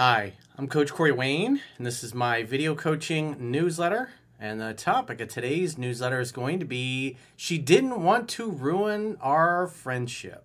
Hi, 0.00 0.34
I'm 0.56 0.68
Coach 0.68 0.92
Corey 0.92 1.10
Wayne, 1.10 1.60
and 1.76 1.84
this 1.84 2.04
is 2.04 2.14
my 2.14 2.44
video 2.44 2.76
coaching 2.76 3.50
newsletter. 3.50 4.10
And 4.38 4.60
the 4.60 4.72
topic 4.72 5.20
of 5.20 5.26
today's 5.26 5.76
newsletter 5.76 6.20
is 6.20 6.30
going 6.30 6.60
to 6.60 6.64
be 6.64 7.16
She 7.34 7.58
Didn't 7.58 8.00
Want 8.04 8.28
to 8.28 8.48
Ruin 8.48 9.16
Our 9.20 9.66
Friendship. 9.66 10.44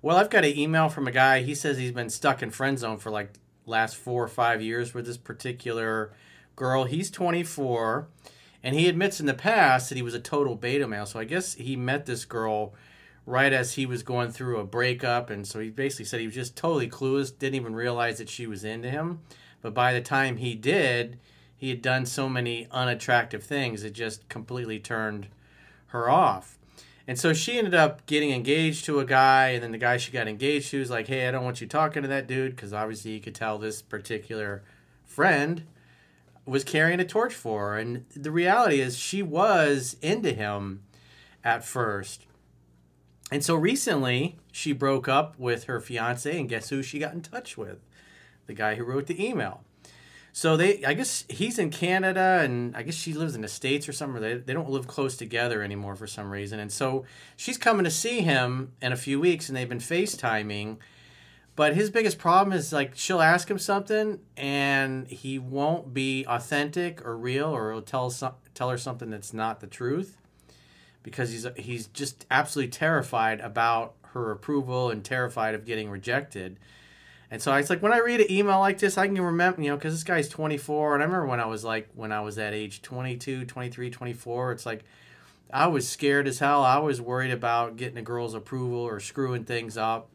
Well, 0.00 0.16
I've 0.16 0.30
got 0.30 0.46
an 0.46 0.56
email 0.56 0.88
from 0.88 1.06
a 1.06 1.10
guy. 1.10 1.42
He 1.42 1.54
says 1.54 1.76
he's 1.76 1.92
been 1.92 2.08
stuck 2.08 2.42
in 2.42 2.50
friend 2.50 2.78
zone 2.78 2.96
for 2.96 3.10
like 3.10 3.34
last 3.66 3.96
four 3.96 4.24
or 4.24 4.28
five 4.28 4.62
years 4.62 4.94
with 4.94 5.04
this 5.04 5.18
particular 5.18 6.14
girl. 6.56 6.84
He's 6.84 7.10
24, 7.10 8.08
and 8.62 8.74
he 8.74 8.88
admits 8.88 9.20
in 9.20 9.26
the 9.26 9.34
past 9.34 9.90
that 9.90 9.96
he 9.96 10.02
was 10.02 10.14
a 10.14 10.20
total 10.20 10.54
beta 10.54 10.88
male. 10.88 11.04
So 11.04 11.20
I 11.20 11.24
guess 11.24 11.52
he 11.52 11.76
met 11.76 12.06
this 12.06 12.24
girl 12.24 12.72
right 13.30 13.52
as 13.52 13.74
he 13.74 13.86
was 13.86 14.02
going 14.02 14.30
through 14.30 14.58
a 14.58 14.64
breakup. 14.64 15.30
And 15.30 15.46
so 15.46 15.60
he 15.60 15.70
basically 15.70 16.04
said 16.04 16.20
he 16.20 16.26
was 16.26 16.34
just 16.34 16.56
totally 16.56 16.88
clueless, 16.88 17.36
didn't 17.36 17.54
even 17.54 17.74
realize 17.74 18.18
that 18.18 18.28
she 18.28 18.46
was 18.46 18.64
into 18.64 18.90
him. 18.90 19.20
But 19.62 19.74
by 19.74 19.92
the 19.92 20.00
time 20.00 20.36
he 20.36 20.54
did, 20.54 21.18
he 21.56 21.68
had 21.68 21.82
done 21.82 22.06
so 22.06 22.28
many 22.28 22.66
unattractive 22.70 23.42
things, 23.42 23.84
it 23.84 23.92
just 23.92 24.28
completely 24.28 24.78
turned 24.78 25.28
her 25.88 26.08
off. 26.08 26.58
And 27.06 27.18
so 27.18 27.32
she 27.32 27.58
ended 27.58 27.74
up 27.74 28.06
getting 28.06 28.30
engaged 28.30 28.84
to 28.84 29.00
a 29.00 29.04
guy, 29.04 29.48
and 29.48 29.62
then 29.62 29.72
the 29.72 29.78
guy 29.78 29.96
she 29.96 30.12
got 30.12 30.28
engaged 30.28 30.70
to 30.70 30.78
was 30.78 30.90
like, 30.90 31.08
Hey, 31.08 31.26
I 31.26 31.30
don't 31.30 31.44
want 31.44 31.60
you 31.60 31.66
talking 31.66 32.02
to 32.02 32.08
that 32.08 32.26
dude, 32.26 32.54
because 32.54 32.72
obviously 32.72 33.10
you 33.12 33.20
could 33.20 33.34
tell 33.34 33.58
this 33.58 33.82
particular 33.82 34.62
friend 35.04 35.64
was 36.46 36.64
carrying 36.64 37.00
a 37.00 37.04
torch 37.04 37.34
for 37.34 37.70
her. 37.70 37.78
And 37.78 38.04
the 38.14 38.30
reality 38.30 38.80
is, 38.80 38.96
she 38.96 39.22
was 39.22 39.96
into 40.00 40.32
him 40.32 40.82
at 41.44 41.64
first. 41.64 42.26
And 43.30 43.44
so 43.44 43.54
recently, 43.54 44.36
she 44.50 44.72
broke 44.72 45.08
up 45.08 45.38
with 45.38 45.64
her 45.64 45.80
fiance, 45.80 46.38
and 46.38 46.48
guess 46.48 46.70
who 46.70 46.82
she 46.82 46.98
got 46.98 47.14
in 47.14 47.22
touch 47.22 47.56
with? 47.56 47.78
The 48.46 48.54
guy 48.54 48.74
who 48.74 48.84
wrote 48.84 49.06
the 49.06 49.24
email. 49.24 49.62
So 50.32 50.56
they, 50.56 50.84
I 50.84 50.94
guess 50.94 51.24
he's 51.28 51.58
in 51.58 51.70
Canada, 51.70 52.40
and 52.42 52.76
I 52.76 52.82
guess 52.82 52.94
she 52.94 53.14
lives 53.14 53.34
in 53.34 53.42
the 53.42 53.48
States 53.48 53.88
or 53.88 53.92
somewhere. 53.92 54.20
They, 54.20 54.34
they 54.34 54.52
don't 54.52 54.70
live 54.70 54.86
close 54.86 55.16
together 55.16 55.62
anymore 55.62 55.94
for 55.94 56.06
some 56.06 56.30
reason. 56.30 56.58
And 56.58 56.72
so 56.72 57.04
she's 57.36 57.58
coming 57.58 57.84
to 57.84 57.90
see 57.90 58.20
him 58.20 58.72
in 58.82 58.92
a 58.92 58.96
few 58.96 59.20
weeks, 59.20 59.48
and 59.48 59.56
they've 59.56 59.68
been 59.68 59.78
FaceTiming. 59.78 60.78
But 61.56 61.74
his 61.74 61.90
biggest 61.90 62.18
problem 62.18 62.56
is 62.56 62.72
like 62.72 62.96
she'll 62.96 63.20
ask 63.20 63.50
him 63.50 63.58
something, 63.58 64.20
and 64.36 65.06
he 65.06 65.38
won't 65.38 65.94
be 65.94 66.24
authentic 66.26 67.04
or 67.04 67.16
real, 67.16 67.48
or 67.48 67.72
he'll 67.72 67.82
tell 67.82 68.10
some, 68.10 68.34
tell 68.54 68.70
her 68.70 68.78
something 68.78 69.10
that's 69.10 69.32
not 69.32 69.60
the 69.60 69.66
truth 69.66 70.19
because 71.02 71.30
he's 71.30 71.46
he's 71.56 71.86
just 71.88 72.26
absolutely 72.30 72.70
terrified 72.70 73.40
about 73.40 73.94
her 74.12 74.30
approval 74.30 74.90
and 74.90 75.04
terrified 75.04 75.54
of 75.54 75.64
getting 75.64 75.90
rejected. 75.90 76.58
And 77.30 77.40
so 77.40 77.54
it's 77.54 77.70
like 77.70 77.80
when 77.80 77.92
I 77.92 77.98
read 77.98 78.20
an 78.20 78.30
email 78.30 78.58
like 78.58 78.78
this, 78.78 78.98
I 78.98 79.06
can 79.06 79.20
remember, 79.20 79.62
you 79.62 79.68
know, 79.68 79.76
because 79.76 79.94
this 79.94 80.02
guy's 80.02 80.28
24. 80.28 80.94
And 80.94 81.02
I 81.02 81.06
remember 81.06 81.26
when 81.26 81.38
I 81.38 81.46
was 81.46 81.62
like, 81.62 81.88
when 81.94 82.10
I 82.10 82.20
was 82.20 82.38
at 82.38 82.52
age 82.52 82.82
22, 82.82 83.44
23, 83.44 83.90
24, 83.90 84.52
it's 84.52 84.66
like 84.66 84.84
I 85.52 85.68
was 85.68 85.88
scared 85.88 86.26
as 86.26 86.40
hell. 86.40 86.64
I 86.64 86.78
was 86.78 87.00
worried 87.00 87.30
about 87.30 87.76
getting 87.76 87.98
a 87.98 88.02
girl's 88.02 88.34
approval 88.34 88.80
or 88.80 88.98
screwing 88.98 89.44
things 89.44 89.76
up. 89.76 90.08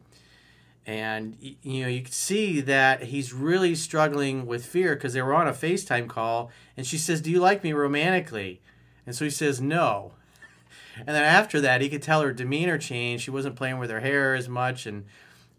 And, 0.86 1.36
you 1.40 1.82
know, 1.82 1.88
you 1.88 2.02
can 2.02 2.12
see 2.12 2.60
that 2.60 3.04
he's 3.04 3.32
really 3.32 3.74
struggling 3.74 4.46
with 4.46 4.64
fear 4.64 4.94
because 4.94 5.14
they 5.14 5.22
were 5.22 5.34
on 5.34 5.48
a 5.48 5.52
FaceTime 5.52 6.08
call. 6.08 6.50
And 6.76 6.86
she 6.86 6.98
says, 6.98 7.20
Do 7.20 7.30
you 7.30 7.40
like 7.40 7.64
me 7.64 7.72
romantically? 7.72 8.60
And 9.06 9.16
so 9.16 9.24
he 9.24 9.30
says, 9.30 9.60
No. 9.60 10.12
And 10.98 11.08
then 11.08 11.22
after 11.24 11.60
that, 11.60 11.80
he 11.80 11.88
could 11.88 12.02
tell 12.02 12.22
her 12.22 12.32
demeanor 12.32 12.78
changed. 12.78 13.24
She 13.24 13.30
wasn't 13.30 13.56
playing 13.56 13.78
with 13.78 13.90
her 13.90 14.00
hair 14.00 14.34
as 14.34 14.48
much 14.48 14.86
and 14.86 15.04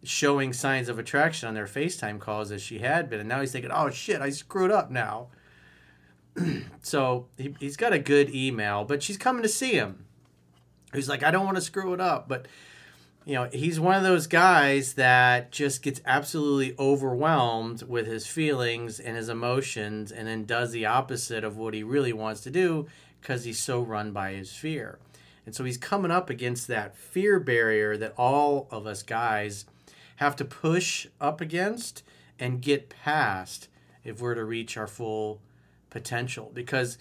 showing 0.03 0.53
signs 0.53 0.89
of 0.89 0.99
attraction 0.99 1.47
on 1.47 1.53
their 1.53 1.65
FaceTime 1.65 2.19
calls 2.19 2.51
as 2.51 2.61
she 2.61 2.79
had 2.79 3.09
been. 3.09 3.19
And 3.19 3.29
now 3.29 3.41
he's 3.41 3.51
thinking, 3.51 3.71
oh 3.71 3.89
shit, 3.89 4.21
I 4.21 4.29
screwed 4.29 4.71
up 4.71 4.89
now. 4.89 5.27
so 6.81 7.27
he, 7.37 7.55
he's 7.59 7.77
got 7.77 7.93
a 7.93 7.99
good 7.99 8.33
email, 8.33 8.83
but 8.83 9.03
she's 9.03 9.17
coming 9.17 9.43
to 9.43 9.49
see 9.49 9.73
him. 9.73 10.05
He's 10.93 11.09
like, 11.09 11.23
I 11.23 11.31
don't 11.31 11.45
want 11.45 11.57
to 11.57 11.61
screw 11.61 11.93
it 11.93 12.01
up. 12.01 12.27
But, 12.27 12.47
you 13.25 13.33
know, 13.33 13.49
he's 13.51 13.79
one 13.79 13.95
of 13.95 14.03
those 14.03 14.27
guys 14.27 14.93
that 14.93 15.51
just 15.51 15.83
gets 15.83 16.01
absolutely 16.05 16.75
overwhelmed 16.79 17.83
with 17.83 18.07
his 18.07 18.25
feelings 18.25 18.99
and 18.99 19.17
his 19.17 19.29
emotions 19.29 20.11
and 20.11 20.27
then 20.27 20.45
does 20.45 20.71
the 20.71 20.85
opposite 20.85 21.43
of 21.43 21.57
what 21.57 21.73
he 21.73 21.83
really 21.83 22.13
wants 22.13 22.41
to 22.41 22.49
do 22.49 22.87
because 23.19 23.43
he's 23.43 23.59
so 23.59 23.81
run 23.81 24.11
by 24.11 24.33
his 24.33 24.53
fear. 24.53 24.99
And 25.47 25.55
so 25.55 25.63
he's 25.63 25.77
coming 25.77 26.11
up 26.11 26.29
against 26.29 26.67
that 26.67 26.97
fear 26.97 27.39
barrier 27.39 27.95
that 27.95 28.13
all 28.17 28.67
of 28.69 28.85
us 28.85 29.01
guys 29.01 29.63
have 30.17 30.35
to 30.35 30.43
push 30.43 31.07
up 31.21 31.39
against 31.39 32.03
and 32.37 32.61
get 32.61 32.89
past 32.89 33.69
if 34.03 34.19
we're 34.19 34.35
to 34.35 34.43
reach 34.43 34.75
our 34.75 34.87
full 34.87 35.39
potential. 35.89 36.51
Because 36.53 36.97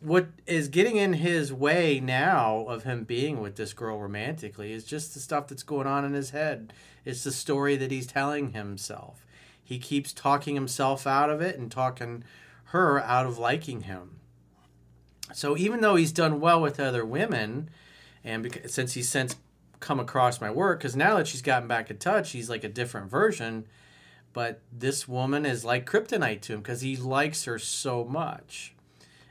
what 0.00 0.26
is 0.46 0.68
getting 0.68 0.96
in 0.96 1.14
his 1.14 1.54
way 1.54 1.98
now 1.98 2.66
of 2.68 2.84
him 2.84 3.04
being 3.04 3.40
with 3.40 3.56
this 3.56 3.72
girl 3.72 3.98
romantically 3.98 4.72
is 4.72 4.84
just 4.84 5.14
the 5.14 5.20
stuff 5.20 5.48
that's 5.48 5.62
going 5.62 5.86
on 5.86 6.04
in 6.04 6.12
his 6.12 6.30
head. 6.30 6.74
It's 7.06 7.24
the 7.24 7.32
story 7.32 7.76
that 7.76 7.90
he's 7.90 8.06
telling 8.06 8.52
himself. 8.52 9.24
He 9.64 9.78
keeps 9.78 10.12
talking 10.12 10.54
himself 10.54 11.06
out 11.06 11.30
of 11.30 11.40
it 11.40 11.58
and 11.58 11.72
talking 11.72 12.24
her 12.64 13.00
out 13.00 13.24
of 13.24 13.38
liking 13.38 13.84
him. 13.84 14.20
So 15.32 15.56
even 15.56 15.80
though 15.80 15.96
he's 15.96 16.12
done 16.12 16.40
well 16.40 16.60
with 16.60 16.78
other 16.78 17.06
women, 17.06 17.70
and 18.26 18.42
because, 18.42 18.74
since 18.74 18.92
he's 18.92 19.08
since 19.08 19.36
come 19.78 20.00
across 20.00 20.40
my 20.40 20.50
work, 20.50 20.80
because 20.80 20.96
now 20.96 21.16
that 21.16 21.28
she's 21.28 21.42
gotten 21.42 21.68
back 21.68 21.90
in 21.90 21.96
touch, 21.96 22.32
he's 22.32 22.50
like 22.50 22.64
a 22.64 22.68
different 22.68 23.08
version. 23.08 23.66
But 24.32 24.60
this 24.70 25.08
woman 25.08 25.46
is 25.46 25.64
like 25.64 25.88
kryptonite 25.88 26.42
to 26.42 26.54
him 26.54 26.60
because 26.60 26.82
he 26.82 26.96
likes 26.96 27.44
her 27.44 27.58
so 27.58 28.04
much. 28.04 28.74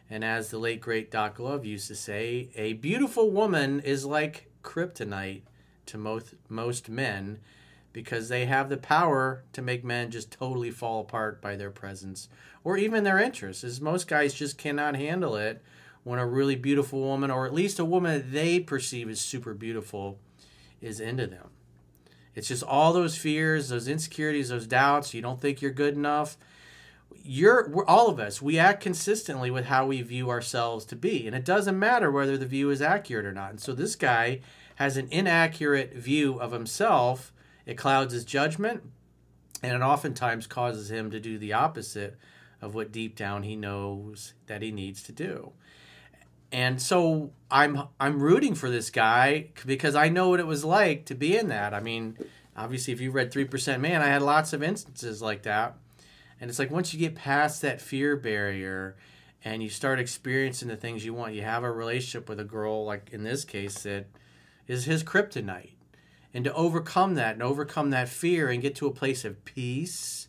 And 0.09 0.23
as 0.23 0.49
the 0.49 0.57
late 0.57 0.81
great 0.81 1.11
Doc 1.11 1.39
Love 1.39 1.65
used 1.65 1.87
to 1.89 1.95
say, 1.95 2.49
a 2.55 2.73
beautiful 2.73 3.29
woman 3.29 3.81
is 3.81 4.05
like 4.05 4.49
kryptonite 4.63 5.41
to 5.87 5.97
most 5.97 6.33
most 6.49 6.89
men 6.89 7.39
because 7.91 8.29
they 8.29 8.45
have 8.45 8.69
the 8.69 8.77
power 8.77 9.43
to 9.53 9.61
make 9.61 9.83
men 9.83 10.09
just 10.09 10.31
totally 10.31 10.71
fall 10.71 11.01
apart 11.01 11.41
by 11.41 11.55
their 11.55 11.69
presence 11.69 12.29
or 12.63 12.77
even 12.77 13.03
their 13.03 13.19
interests. 13.19 13.63
As 13.63 13.81
most 13.81 14.07
guys 14.07 14.33
just 14.33 14.57
cannot 14.57 14.95
handle 14.95 15.35
it 15.35 15.61
when 16.05 16.19
a 16.19 16.25
really 16.25 16.55
beautiful 16.55 17.01
woman, 17.01 17.31
or 17.31 17.47
at 17.47 17.53
least 17.53 17.79
a 17.79 17.83
woman 17.83 18.31
they 18.31 18.59
perceive 18.59 19.09
as 19.09 19.19
super 19.19 19.55
beautiful, 19.55 20.19
is 20.79 20.99
into 20.99 21.25
them. 21.25 21.49
It's 22.35 22.47
just 22.47 22.61
all 22.61 22.93
those 22.93 23.17
fears, 23.17 23.69
those 23.69 23.87
insecurities, 23.87 24.49
those 24.49 24.67
doubts. 24.67 25.15
You 25.15 25.23
don't 25.23 25.41
think 25.41 25.63
you're 25.63 25.71
good 25.71 25.95
enough. 25.95 26.37
You're 27.23 27.83
all 27.87 28.07
of 28.07 28.19
us. 28.19 28.39
We 28.39 28.59
act 28.59 28.83
consistently 28.83 29.49
with 29.49 29.65
how 29.65 29.87
we 29.87 30.03
view 30.03 30.29
ourselves 30.29 30.85
to 30.85 30.95
be, 30.95 31.25
and 31.25 31.35
it 31.35 31.43
doesn't 31.43 31.77
matter 31.77 32.11
whether 32.11 32.37
the 32.37 32.45
view 32.45 32.69
is 32.69 32.83
accurate 32.83 33.25
or 33.25 33.33
not. 33.33 33.49
And 33.49 33.59
so 33.59 33.73
this 33.73 33.95
guy 33.95 34.41
has 34.75 34.97
an 34.97 35.07
inaccurate 35.09 35.95
view 35.95 36.39
of 36.39 36.51
himself. 36.51 37.33
It 37.65 37.79
clouds 37.79 38.13
his 38.13 38.25
judgment, 38.25 38.83
and 39.63 39.73
it 39.73 39.81
oftentimes 39.81 40.45
causes 40.45 40.91
him 40.91 41.09
to 41.09 41.19
do 41.19 41.39
the 41.39 41.53
opposite 41.53 42.15
of 42.61 42.75
what 42.75 42.91
deep 42.91 43.15
down 43.15 43.41
he 43.41 43.55
knows 43.55 44.33
that 44.45 44.61
he 44.61 44.69
needs 44.69 45.01
to 45.01 45.11
do 45.11 45.53
and 46.55 46.81
so 46.81 47.31
I'm 47.51 47.83
I'm 47.99 48.21
rooting 48.21 48.55
for 48.55 48.69
this 48.69 48.89
guy 48.89 49.49
because 49.65 49.95
I 49.95 50.09
know 50.09 50.29
what 50.29 50.39
it 50.39 50.47
was 50.47 50.63
like 50.63 51.05
to 51.05 51.15
be 51.15 51.37
in 51.37 51.49
that. 51.49 51.73
I 51.73 51.79
mean, 51.79 52.17
Obviously, 52.57 52.93
if 52.93 53.01
you 53.01 53.11
read 53.11 53.31
3% 53.31 53.79
Man, 53.81 54.01
I 54.01 54.07
had 54.07 54.21
lots 54.21 54.53
of 54.53 54.63
instances 54.63 55.21
like 55.21 55.43
that. 55.43 55.75
And 56.39 56.49
it's 56.49 56.59
like 56.59 56.71
once 56.71 56.93
you 56.93 56.99
get 56.99 57.15
past 57.15 57.61
that 57.61 57.81
fear 57.81 58.15
barrier 58.15 58.95
and 59.43 59.61
you 59.61 59.69
start 59.69 59.99
experiencing 59.99 60.67
the 60.67 60.75
things 60.75 61.05
you 61.05 61.13
want, 61.13 61.33
you 61.33 61.41
have 61.41 61.63
a 61.63 61.71
relationship 61.71 62.29
with 62.29 62.39
a 62.39 62.45
girl, 62.45 62.85
like 62.85 63.09
in 63.11 63.23
this 63.23 63.43
case, 63.45 63.83
that 63.83 64.07
is 64.67 64.85
his 64.85 65.03
kryptonite. 65.03 65.71
And 66.33 66.43
to 66.45 66.53
overcome 66.53 67.15
that 67.15 67.33
and 67.33 67.43
overcome 67.43 67.91
that 67.91 68.09
fear 68.09 68.49
and 68.49 68.61
get 68.61 68.75
to 68.75 68.87
a 68.87 68.91
place 68.91 69.23
of 69.23 69.43
peace 69.45 70.27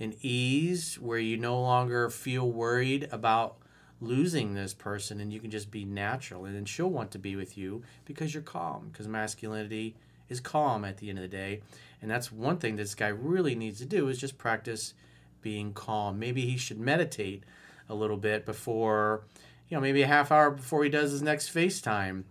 and 0.00 0.14
ease 0.22 0.96
where 0.96 1.18
you 1.18 1.36
no 1.36 1.60
longer 1.60 2.08
feel 2.10 2.50
worried 2.50 3.08
about 3.12 3.58
losing 4.02 4.54
this 4.54 4.74
person 4.74 5.20
and 5.20 5.32
you 5.32 5.40
can 5.40 5.50
just 5.50 5.70
be 5.70 5.84
natural. 5.84 6.44
And 6.44 6.54
then 6.54 6.64
she'll 6.64 6.90
want 6.90 7.10
to 7.12 7.18
be 7.18 7.36
with 7.36 7.56
you 7.56 7.82
because 8.04 8.34
you're 8.34 8.42
calm 8.42 8.88
because 8.90 9.08
masculinity 9.08 9.96
is 10.28 10.40
calm 10.40 10.84
at 10.84 10.98
the 10.98 11.08
end 11.08 11.18
of 11.18 11.22
the 11.22 11.28
day. 11.28 11.60
And 12.00 12.10
that's 12.10 12.32
one 12.32 12.58
thing 12.58 12.76
this 12.76 12.94
guy 12.94 13.08
really 13.08 13.54
needs 13.54 13.78
to 13.78 13.84
do 13.84 14.08
is 14.08 14.18
just 14.18 14.38
practice 14.38 14.94
being 15.40 15.72
calm. 15.72 16.18
Maybe 16.18 16.46
he 16.46 16.56
should 16.56 16.80
meditate 16.80 17.44
a 17.88 17.94
little 17.94 18.16
bit 18.16 18.46
before 18.46 19.24
you 19.68 19.76
know 19.76 19.80
maybe 19.80 20.02
a 20.02 20.06
half 20.06 20.30
hour 20.30 20.50
before 20.50 20.84
he 20.84 20.90
does 20.90 21.12
his 21.12 21.22
next 21.22 21.54
facetime. 21.54 22.24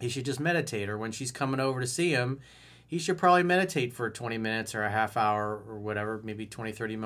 He 0.00 0.08
should 0.08 0.24
just 0.24 0.40
meditate 0.40 0.88
or 0.88 0.96
when 0.96 1.12
she's 1.12 1.32
coming 1.32 1.60
over 1.60 1.80
to 1.80 1.86
see 1.86 2.10
him 2.10 2.40
he 2.88 2.98
should 2.98 3.18
probably 3.18 3.42
meditate 3.42 3.92
for 3.92 4.08
20 4.08 4.38
minutes 4.38 4.74
or 4.74 4.82
a 4.82 4.90
half 4.90 5.16
hour 5.16 5.62
or 5.68 5.78
whatever 5.78 6.20
maybe 6.24 6.46
20 6.46 6.72
30, 6.72 6.98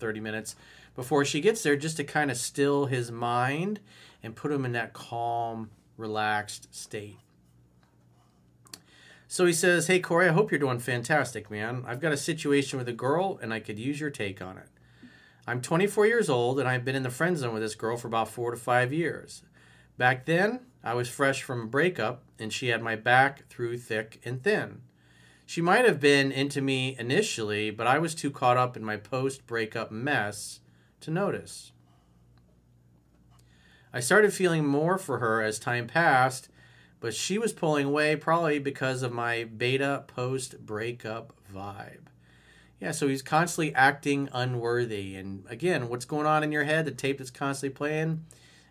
30 0.00 0.20
minutes 0.20 0.56
before 0.94 1.24
she 1.24 1.40
gets 1.40 1.62
there 1.62 1.76
just 1.76 1.96
to 1.96 2.04
kind 2.04 2.30
of 2.30 2.36
still 2.36 2.86
his 2.86 3.10
mind 3.10 3.80
and 4.22 4.36
put 4.36 4.52
him 4.52 4.64
in 4.64 4.72
that 4.72 4.92
calm, 4.92 5.70
relaxed 5.96 6.74
state. 6.74 7.18
So 9.26 9.46
he 9.46 9.52
says, 9.52 9.88
Hey, 9.88 9.98
Corey, 9.98 10.28
I 10.28 10.32
hope 10.32 10.50
you're 10.50 10.60
doing 10.60 10.78
fantastic, 10.78 11.50
man. 11.50 11.84
I've 11.86 12.00
got 12.00 12.12
a 12.12 12.16
situation 12.16 12.78
with 12.78 12.88
a 12.88 12.92
girl 12.92 13.38
and 13.42 13.52
I 13.52 13.60
could 13.60 13.78
use 13.78 14.00
your 14.00 14.10
take 14.10 14.40
on 14.40 14.58
it. 14.58 14.68
I'm 15.46 15.60
24 15.60 16.06
years 16.06 16.30
old 16.30 16.58
and 16.60 16.68
I've 16.68 16.84
been 16.84 16.94
in 16.94 17.02
the 17.02 17.10
friend 17.10 17.36
zone 17.36 17.52
with 17.52 17.62
this 17.62 17.74
girl 17.74 17.96
for 17.96 18.08
about 18.08 18.28
four 18.28 18.50
to 18.50 18.56
five 18.56 18.92
years. 18.92 19.42
Back 19.98 20.24
then, 20.24 20.60
I 20.82 20.94
was 20.94 21.08
fresh 21.08 21.42
from 21.42 21.62
a 21.62 21.66
breakup 21.66 22.22
and 22.38 22.52
she 22.52 22.68
had 22.68 22.82
my 22.82 22.96
back 22.96 23.48
through 23.48 23.78
thick 23.78 24.20
and 24.24 24.42
thin. 24.42 24.82
She 25.46 25.60
might 25.60 25.84
have 25.84 26.00
been 26.00 26.32
into 26.32 26.62
me 26.62 26.96
initially, 26.98 27.70
but 27.70 27.86
I 27.86 27.98
was 27.98 28.14
too 28.14 28.30
caught 28.30 28.56
up 28.56 28.76
in 28.76 28.84
my 28.84 28.96
post 28.96 29.46
breakup 29.46 29.90
mess 29.90 30.60
to 31.04 31.10
notice. 31.10 31.72
I 33.92 34.00
started 34.00 34.32
feeling 34.32 34.66
more 34.66 34.98
for 34.98 35.18
her 35.18 35.40
as 35.40 35.58
time 35.58 35.86
passed, 35.86 36.48
but 37.00 37.14
she 37.14 37.38
was 37.38 37.52
pulling 37.52 37.86
away 37.86 38.16
probably 38.16 38.58
because 38.58 39.02
of 39.02 39.12
my 39.12 39.44
beta 39.44 40.04
post 40.06 40.66
breakup 40.66 41.32
vibe. 41.54 42.06
Yeah, 42.80 42.90
so 42.90 43.06
he's 43.06 43.22
constantly 43.22 43.74
acting 43.74 44.28
unworthy. 44.32 45.14
And 45.14 45.44
again, 45.48 45.88
what's 45.88 46.04
going 46.04 46.26
on 46.26 46.42
in 46.42 46.50
your 46.50 46.64
head, 46.64 46.84
the 46.84 46.90
tape 46.90 47.18
that's 47.18 47.30
constantly 47.30 47.74
playing, 47.74 48.24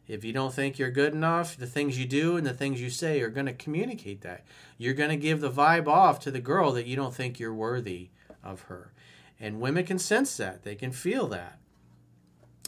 if 0.08 0.26
you 0.26 0.34
don't 0.34 0.54
think 0.54 0.78
you're 0.78 0.92
good 0.92 1.14
enough, 1.14 1.56
the 1.56 1.66
things 1.66 1.98
you 1.98 2.06
do 2.06 2.36
and 2.36 2.46
the 2.46 2.54
things 2.54 2.82
you 2.82 2.90
say 2.90 3.22
are 3.22 3.30
going 3.30 3.46
to 3.46 3.54
communicate 3.54 4.22
that. 4.22 4.44
You're 4.78 4.94
going 4.94 5.10
to 5.10 5.16
give 5.16 5.40
the 5.40 5.50
vibe 5.50 5.88
off 5.88 6.20
to 6.22 6.32
the 6.32 6.42
girl 6.42 6.74
that 6.74 6.86
you 6.86 6.96
don't 6.96 7.16
think 7.16 7.40
you're 7.40 7.54
worthy 7.54 8.10
of 8.44 8.64
her. 8.64 8.92
And 9.40 9.62
women 9.62 9.86
can 9.86 10.00
sense 10.00 10.36
that, 10.38 10.64
they 10.64 10.76
can 10.76 10.92
feel 10.92 11.28
that. 11.28 11.60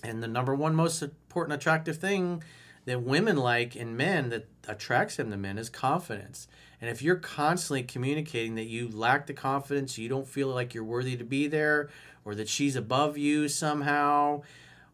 And 0.09 0.21
the 0.21 0.27
number 0.27 0.53
one 0.53 0.75
most 0.75 1.01
important 1.01 1.53
attractive 1.55 1.97
thing 1.97 2.43
that 2.85 3.01
women 3.01 3.37
like 3.37 3.75
in 3.75 3.97
men 3.97 4.29
that 4.29 4.47
attracts 4.67 5.15
them 5.15 5.31
to 5.31 5.37
men 5.37 5.57
is 5.57 5.69
confidence. 5.69 6.47
And 6.79 6.89
if 6.89 7.01
you're 7.01 7.15
constantly 7.15 7.83
communicating 7.83 8.55
that 8.55 8.65
you 8.65 8.87
lack 8.87 9.25
the 9.25 9.33
confidence, 9.33 9.97
you 9.97 10.07
don't 10.07 10.27
feel 10.27 10.49
like 10.49 10.73
you're 10.73 10.83
worthy 10.83 11.17
to 11.17 11.23
be 11.23 11.47
there, 11.47 11.89
or 12.23 12.35
that 12.35 12.49
she's 12.49 12.75
above 12.75 13.17
you 13.17 13.47
somehow, 13.47 14.43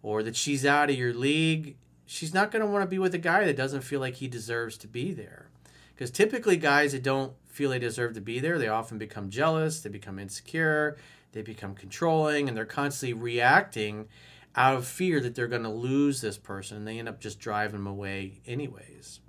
or 0.01 0.23
that 0.23 0.35
she's 0.35 0.65
out 0.65 0.89
of 0.89 0.95
your 0.95 1.13
league, 1.13 1.75
she's 2.05 2.33
not 2.33 2.51
going 2.51 2.63
to 2.63 2.71
want 2.71 2.83
to 2.83 2.87
be 2.87 2.99
with 2.99 3.13
a 3.13 3.19
guy 3.19 3.43
that 3.45 3.57
doesn't 3.57 3.81
feel 3.81 3.99
like 3.99 4.15
he 4.15 4.27
deserves 4.27 4.77
to 4.77 4.87
be 4.87 5.13
there. 5.13 5.47
Because 5.93 6.11
typically, 6.11 6.55
guys 6.55 6.93
that 6.93 7.03
don't 7.03 7.33
feel 7.47 7.69
they 7.69 7.79
deserve 7.79 8.13
to 8.13 8.21
be 8.21 8.39
there, 8.39 8.57
they 8.57 8.69
often 8.69 8.97
become 8.97 9.29
jealous, 9.29 9.81
they 9.81 9.89
become 9.89 10.17
insecure, 10.17 10.97
they 11.33 11.41
become 11.41 11.75
controlling, 11.75 12.47
and 12.47 12.55
they're 12.55 12.65
constantly 12.65 13.13
reacting 13.13 14.07
out 14.56 14.75
of 14.75 14.86
fear 14.86 15.19
that 15.21 15.36
they're 15.36 15.48
going 15.48 15.63
to 15.63 15.69
lose 15.69 16.21
this 16.21 16.38
person 16.38 16.77
and 16.77 16.88
they 16.88 17.00
end 17.00 17.09
up 17.09 17.19
just 17.19 17.39
driving 17.39 17.77
them 17.77 17.88
away 17.88 18.42
anyways. 18.45 19.19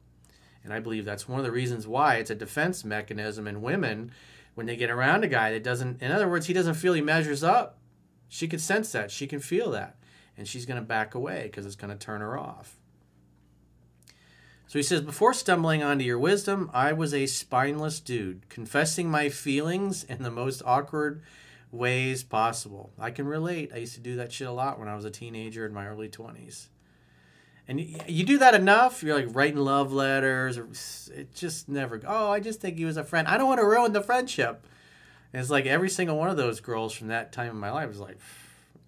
And 0.64 0.72
I 0.72 0.80
believe 0.80 1.04
that's 1.04 1.28
one 1.28 1.38
of 1.38 1.44
the 1.44 1.52
reasons 1.52 1.86
why 1.86 2.16
it's 2.16 2.30
a 2.30 2.34
defense 2.34 2.84
mechanism 2.84 3.46
in 3.46 3.62
women 3.62 4.12
when 4.54 4.66
they 4.66 4.76
get 4.76 4.90
around 4.90 5.24
a 5.24 5.28
guy 5.28 5.52
that 5.52 5.64
doesn't, 5.64 6.02
in 6.02 6.12
other 6.12 6.28
words, 6.28 6.46
he 6.46 6.52
doesn't 6.52 6.74
feel 6.74 6.92
he 6.92 7.00
measures 7.00 7.42
up. 7.42 7.78
She 8.28 8.48
can 8.48 8.58
sense 8.58 8.92
that. 8.92 9.10
She 9.10 9.26
can 9.26 9.40
feel 9.40 9.70
that. 9.70 9.96
And 10.36 10.46
she's 10.46 10.66
going 10.66 10.80
to 10.80 10.86
back 10.86 11.14
away 11.14 11.44
because 11.44 11.66
it's 11.66 11.76
going 11.76 11.96
to 11.96 11.98
turn 11.98 12.20
her 12.20 12.38
off. 12.38 12.78
So 14.66 14.78
he 14.78 14.82
says, 14.82 15.02
Before 15.02 15.34
stumbling 15.34 15.82
onto 15.82 16.04
your 16.04 16.18
wisdom, 16.18 16.70
I 16.72 16.94
was 16.94 17.12
a 17.12 17.26
spineless 17.26 18.00
dude, 18.00 18.48
confessing 18.48 19.10
my 19.10 19.28
feelings 19.28 20.02
in 20.04 20.22
the 20.22 20.30
most 20.30 20.62
awkward 20.64 21.22
ways 21.72 22.22
possible. 22.22 22.92
I 22.98 23.10
can 23.10 23.26
relate. 23.26 23.72
I 23.74 23.78
used 23.78 23.94
to 23.94 24.00
do 24.00 24.16
that 24.16 24.32
shit 24.32 24.46
a 24.46 24.52
lot 24.52 24.78
when 24.78 24.88
I 24.88 24.94
was 24.94 25.04
a 25.04 25.10
teenager 25.10 25.66
in 25.66 25.72
my 25.72 25.86
early 25.86 26.08
20s. 26.08 26.68
And 27.66 27.80
you 27.80 28.24
do 28.24 28.38
that 28.38 28.54
enough, 28.54 29.02
you're 29.02 29.14
like 29.14 29.34
writing 29.34 29.58
love 29.58 29.92
letters, 29.92 30.58
or 30.58 30.68
it 31.14 31.32
just 31.34 31.68
never. 31.68 32.00
Oh, 32.06 32.30
I 32.30 32.40
just 32.40 32.60
think 32.60 32.76
he 32.76 32.84
was 32.84 32.96
a 32.96 33.04
friend. 33.04 33.26
I 33.26 33.38
don't 33.38 33.48
want 33.48 33.60
to 33.60 33.66
ruin 33.66 33.92
the 33.92 34.02
friendship. 34.02 34.66
And 35.32 35.40
it's 35.40 35.50
like 35.50 35.64
every 35.64 35.88
single 35.88 36.18
one 36.18 36.28
of 36.28 36.36
those 36.36 36.60
girls 36.60 36.92
from 36.92 37.08
that 37.08 37.32
time 37.32 37.50
in 37.50 37.56
my 37.56 37.70
life 37.70 37.88
was 37.88 38.00
like, 38.00 38.18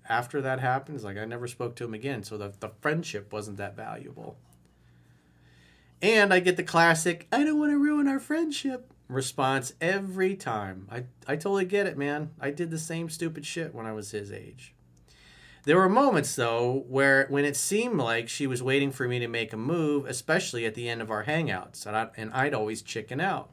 after 0.07 0.43
that 0.43 0.61
happened, 0.61 0.97
it's 0.97 1.05
like 1.05 1.17
I 1.17 1.25
never 1.25 1.47
spoke 1.47 1.77
to 1.77 1.85
him 1.85 1.95
again. 1.95 2.25
So 2.25 2.37
the, 2.37 2.53
the 2.61 2.71
friendship 2.81 3.33
wasn't 3.33 3.57
that 3.57 3.77
valuable. 3.77 4.37
And 6.03 6.35
I 6.35 6.41
get 6.41 6.57
the 6.57 6.63
classic, 6.63 7.27
I 7.33 7.45
don't 7.45 7.59
want 7.59 7.71
to 7.73 7.79
ruin 7.79 8.09
our 8.09 8.21
friendship 8.21 8.93
response 9.09 9.75
every 9.81 10.35
time. 10.35 10.89
I, 10.91 11.05
I 11.27 11.37
totally 11.37 11.65
get 11.65 11.87
it, 11.87 11.99
man. 11.99 12.31
I 12.41 12.51
did 12.51 12.71
the 12.71 12.79
same 12.79 13.09
stupid 13.09 13.45
shit 13.45 13.75
when 13.75 13.87
I 13.87 13.93
was 13.93 14.11
his 14.11 14.33
age. 14.33 14.75
There 15.65 15.77
were 15.79 15.89
moments, 15.89 16.37
though, 16.37 16.85
where 16.89 17.27
when 17.31 17.47
it 17.47 17.57
seemed 17.57 17.99
like 17.99 18.29
she 18.29 18.47
was 18.47 18.63
waiting 18.63 18.91
for 18.91 19.09
me 19.09 19.19
to 19.19 19.29
make 19.29 19.53
a 19.53 19.57
move, 19.57 20.05
especially 20.05 20.67
at 20.67 20.75
the 20.75 20.89
end 20.89 21.01
of 21.01 21.11
our 21.11 21.25
hangouts, 21.25 21.87
and, 21.87 21.97
I, 21.97 22.09
and 22.17 22.31
I'd 22.35 22.53
always 22.53 22.83
chicken 22.83 23.19
out. 23.21 23.51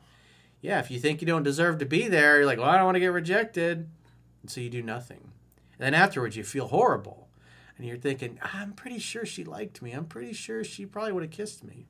Yeah, 0.61 0.79
if 0.79 0.91
you 0.91 0.99
think 0.99 1.21
you 1.21 1.27
don't 1.27 1.43
deserve 1.43 1.77
to 1.79 1.85
be 1.85 2.07
there, 2.07 2.37
you're 2.37 2.45
like, 2.45 2.59
well, 2.59 2.69
I 2.69 2.75
don't 2.75 2.85
want 2.85 2.95
to 2.95 2.99
get 2.99 3.07
rejected. 3.13 3.89
And 4.41 4.51
so 4.51 4.59
you 4.59 4.69
do 4.69 4.83
nothing. 4.83 5.31
And 5.73 5.79
then 5.79 5.93
afterwards, 5.93 6.35
you 6.35 6.43
feel 6.43 6.67
horrible. 6.67 7.29
And 7.77 7.87
you're 7.87 7.97
thinking, 7.97 8.39
I'm 8.53 8.73
pretty 8.73 8.99
sure 8.99 9.25
she 9.25 9.43
liked 9.43 9.81
me. 9.81 9.91
I'm 9.91 10.05
pretty 10.05 10.33
sure 10.33 10.63
she 10.63 10.85
probably 10.85 11.13
would 11.13 11.23
have 11.23 11.31
kissed 11.31 11.63
me. 11.63 11.87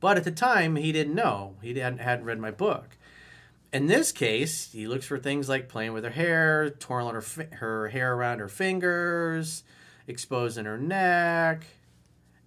But 0.00 0.16
at 0.16 0.24
the 0.24 0.30
time, 0.30 0.76
he 0.76 0.92
didn't 0.92 1.14
know. 1.14 1.54
He 1.62 1.74
hadn't, 1.78 1.98
hadn't 1.98 2.26
read 2.26 2.38
my 2.38 2.50
book. 2.50 2.96
In 3.72 3.86
this 3.86 4.12
case, 4.12 4.70
he 4.72 4.86
looks 4.86 5.06
for 5.06 5.18
things 5.18 5.48
like 5.48 5.68
playing 5.68 5.92
with 5.92 6.04
her 6.04 6.10
hair, 6.10 6.70
twirling 6.70 7.14
her, 7.14 7.56
her 7.56 7.88
hair 7.88 8.14
around 8.14 8.38
her 8.38 8.48
fingers, 8.48 9.64
exposing 10.06 10.64
her 10.64 10.78
neck, 10.78 11.66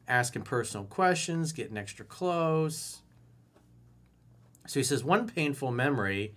asking 0.07 0.43
personal 0.43 0.85
questions, 0.85 1.51
getting 1.51 1.77
extra 1.77 2.05
close. 2.05 3.01
So 4.67 4.79
he 4.79 4.83
says 4.83 5.03
one 5.03 5.27
painful 5.27 5.71
memory 5.71 6.33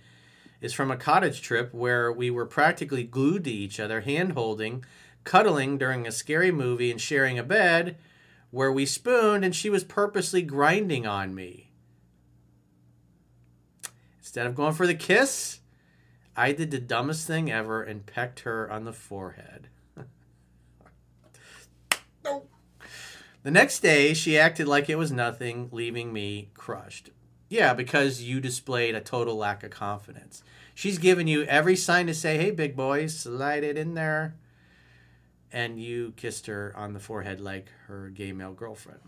is 0.60 0.72
from 0.72 0.90
a 0.90 0.96
cottage 0.96 1.40
trip 1.40 1.72
where 1.72 2.12
we 2.12 2.30
were 2.30 2.46
practically 2.46 3.04
glued 3.04 3.44
to 3.44 3.50
each 3.50 3.80
other, 3.80 4.00
hand 4.00 4.32
holding, 4.32 4.84
cuddling 5.24 5.78
during 5.78 6.06
a 6.06 6.12
scary 6.12 6.50
movie, 6.50 6.90
and 6.90 7.00
sharing 7.00 7.38
a 7.38 7.44
bed 7.44 7.96
where 8.50 8.72
we 8.72 8.86
spooned 8.86 9.44
and 9.44 9.54
she 9.54 9.70
was 9.70 9.84
purposely 9.84 10.42
grinding 10.42 11.06
on 11.06 11.34
me. 11.34 11.70
Instead 14.18 14.46
of 14.46 14.54
going 14.54 14.74
for 14.74 14.86
the 14.86 14.94
kiss, 14.94 15.60
I 16.36 16.52
did 16.52 16.70
the 16.70 16.78
dumbest 16.78 17.26
thing 17.26 17.50
ever 17.50 17.82
and 17.82 18.06
pecked 18.06 18.40
her 18.40 18.70
on 18.70 18.84
the 18.84 18.92
forehead. 18.92 19.68
The 23.42 23.50
next 23.50 23.80
day, 23.80 24.12
she 24.12 24.36
acted 24.36 24.68
like 24.68 24.90
it 24.90 24.98
was 24.98 25.10
nothing, 25.10 25.70
leaving 25.72 26.12
me 26.12 26.50
crushed. 26.52 27.08
Yeah, 27.48 27.72
because 27.72 28.20
you 28.20 28.38
displayed 28.38 28.94
a 28.94 29.00
total 29.00 29.34
lack 29.34 29.62
of 29.64 29.70
confidence. 29.70 30.44
She's 30.74 30.98
given 30.98 31.26
you 31.26 31.44
every 31.44 31.74
sign 31.74 32.06
to 32.08 32.12
say, 32.12 32.36
hey, 32.36 32.50
big 32.50 32.76
boy, 32.76 33.06
slide 33.06 33.64
it 33.64 33.78
in 33.78 33.94
there 33.94 34.34
and 35.52 35.80
you 35.80 36.12
kissed 36.16 36.46
her 36.46 36.72
on 36.76 36.92
the 36.92 37.00
forehead 37.00 37.40
like 37.40 37.70
her 37.86 38.08
gay 38.08 38.32
male 38.32 38.52
girlfriend. 38.52 39.00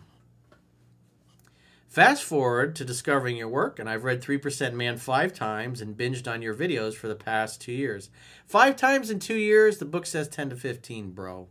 Fast 1.93 2.25
forward 2.25 2.75
to 2.77 2.87
discovering 2.87 3.37
your 3.37 3.51
work, 3.51 3.79
and 3.79 3.87
I've 3.87 4.05
read 4.05 4.23
3% 4.23 4.73
Man 4.73 4.97
five 4.97 5.35
times 5.35 5.83
and 5.83 5.95
binged 5.95 6.27
on 6.27 6.41
your 6.41 6.55
videos 6.55 6.95
for 6.95 7.07
the 7.07 7.15
past 7.15 7.61
two 7.61 7.73
years. 7.73 8.09
Five 8.47 8.77
times 8.77 9.11
in 9.11 9.19
two 9.19 9.37
years, 9.37 9.77
the 9.77 9.85
book 9.85 10.07
says 10.07 10.27
10 10.29 10.51
to 10.51 10.57
15, 10.57 11.11
bro. 11.11 11.49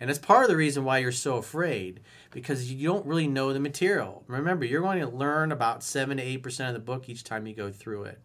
And 0.00 0.08
it's 0.08 0.18
part 0.18 0.44
of 0.44 0.48
the 0.48 0.56
reason 0.56 0.84
why 0.84 0.96
you're 0.96 1.12
so 1.12 1.36
afraid, 1.36 2.00
because 2.30 2.72
you 2.72 2.88
don't 2.88 3.04
really 3.04 3.26
know 3.26 3.52
the 3.52 3.60
material. 3.60 4.24
Remember, 4.26 4.64
you're 4.64 4.80
going 4.80 5.00
to 5.00 5.06
learn 5.06 5.52
about 5.52 5.82
7 5.82 6.16
to 6.16 6.24
8% 6.38 6.68
of 6.68 6.72
the 6.72 6.80
book 6.80 7.10
each 7.10 7.22
time 7.22 7.46
you 7.46 7.54
go 7.54 7.70
through 7.70 8.04
it. 8.04 8.18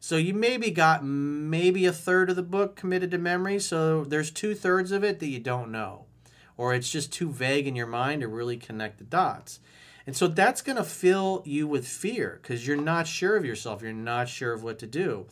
So 0.00 0.16
you 0.16 0.32
maybe 0.32 0.70
got 0.70 1.04
maybe 1.04 1.84
a 1.86 1.92
third 1.92 2.30
of 2.30 2.36
the 2.36 2.42
book 2.42 2.76
committed 2.76 3.10
to 3.10 3.18
memory. 3.18 3.58
So 3.58 4.04
there's 4.04 4.30
two 4.30 4.54
thirds 4.54 4.92
of 4.92 5.02
it 5.02 5.18
that 5.18 5.26
you 5.26 5.40
don't 5.40 5.72
know, 5.72 6.04
or 6.56 6.74
it's 6.74 6.90
just 6.90 7.12
too 7.12 7.30
vague 7.30 7.66
in 7.66 7.76
your 7.76 7.86
mind 7.86 8.20
to 8.20 8.28
really 8.28 8.56
connect 8.56 8.98
the 8.98 9.04
dots. 9.04 9.60
And 10.06 10.16
so 10.16 10.26
that's 10.26 10.62
going 10.62 10.76
to 10.76 10.84
fill 10.84 11.42
you 11.44 11.66
with 11.66 11.86
fear 11.86 12.38
because 12.40 12.66
you're 12.66 12.76
not 12.76 13.06
sure 13.06 13.36
of 13.36 13.44
yourself. 13.44 13.82
You're 13.82 13.92
not 13.92 14.28
sure 14.28 14.54
of 14.54 14.62
what 14.62 14.78
to 14.78 14.86
do. 14.86 15.26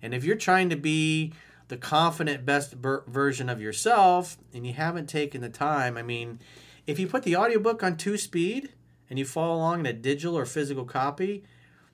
And 0.00 0.14
if 0.14 0.24
you're 0.24 0.36
trying 0.36 0.70
to 0.70 0.76
be 0.76 1.34
the 1.68 1.76
confident 1.76 2.46
best 2.46 2.72
ver- 2.72 3.04
version 3.06 3.50
of 3.50 3.60
yourself 3.60 4.38
and 4.54 4.66
you 4.66 4.72
haven't 4.72 5.08
taken 5.08 5.42
the 5.42 5.50
time, 5.50 5.98
I 5.98 6.02
mean, 6.02 6.38
if 6.86 6.98
you 6.98 7.06
put 7.06 7.24
the 7.24 7.36
audiobook 7.36 7.82
on 7.82 7.96
two 7.96 8.16
speed 8.16 8.70
and 9.10 9.18
you 9.18 9.26
follow 9.26 9.56
along 9.56 9.80
in 9.80 9.86
a 9.86 9.92
digital 9.92 10.38
or 10.38 10.46
physical 10.46 10.86
copy, 10.86 11.44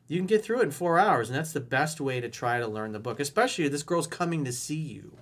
you 0.08 0.18
can 0.18 0.26
get 0.26 0.42
through 0.42 0.60
it 0.60 0.64
in 0.64 0.70
four 0.70 0.98
hours. 0.98 1.28
And 1.28 1.38
that's 1.38 1.52
the 1.52 1.60
best 1.60 2.00
way 2.00 2.20
to 2.20 2.28
try 2.28 2.58
to 2.58 2.66
learn 2.66 2.92
the 2.92 2.98
book, 2.98 3.20
especially 3.20 3.66
if 3.66 3.72
this 3.72 3.82
girl's 3.82 4.06
coming 4.06 4.44
to 4.44 4.52
see 4.52 4.74
you. 4.74 5.18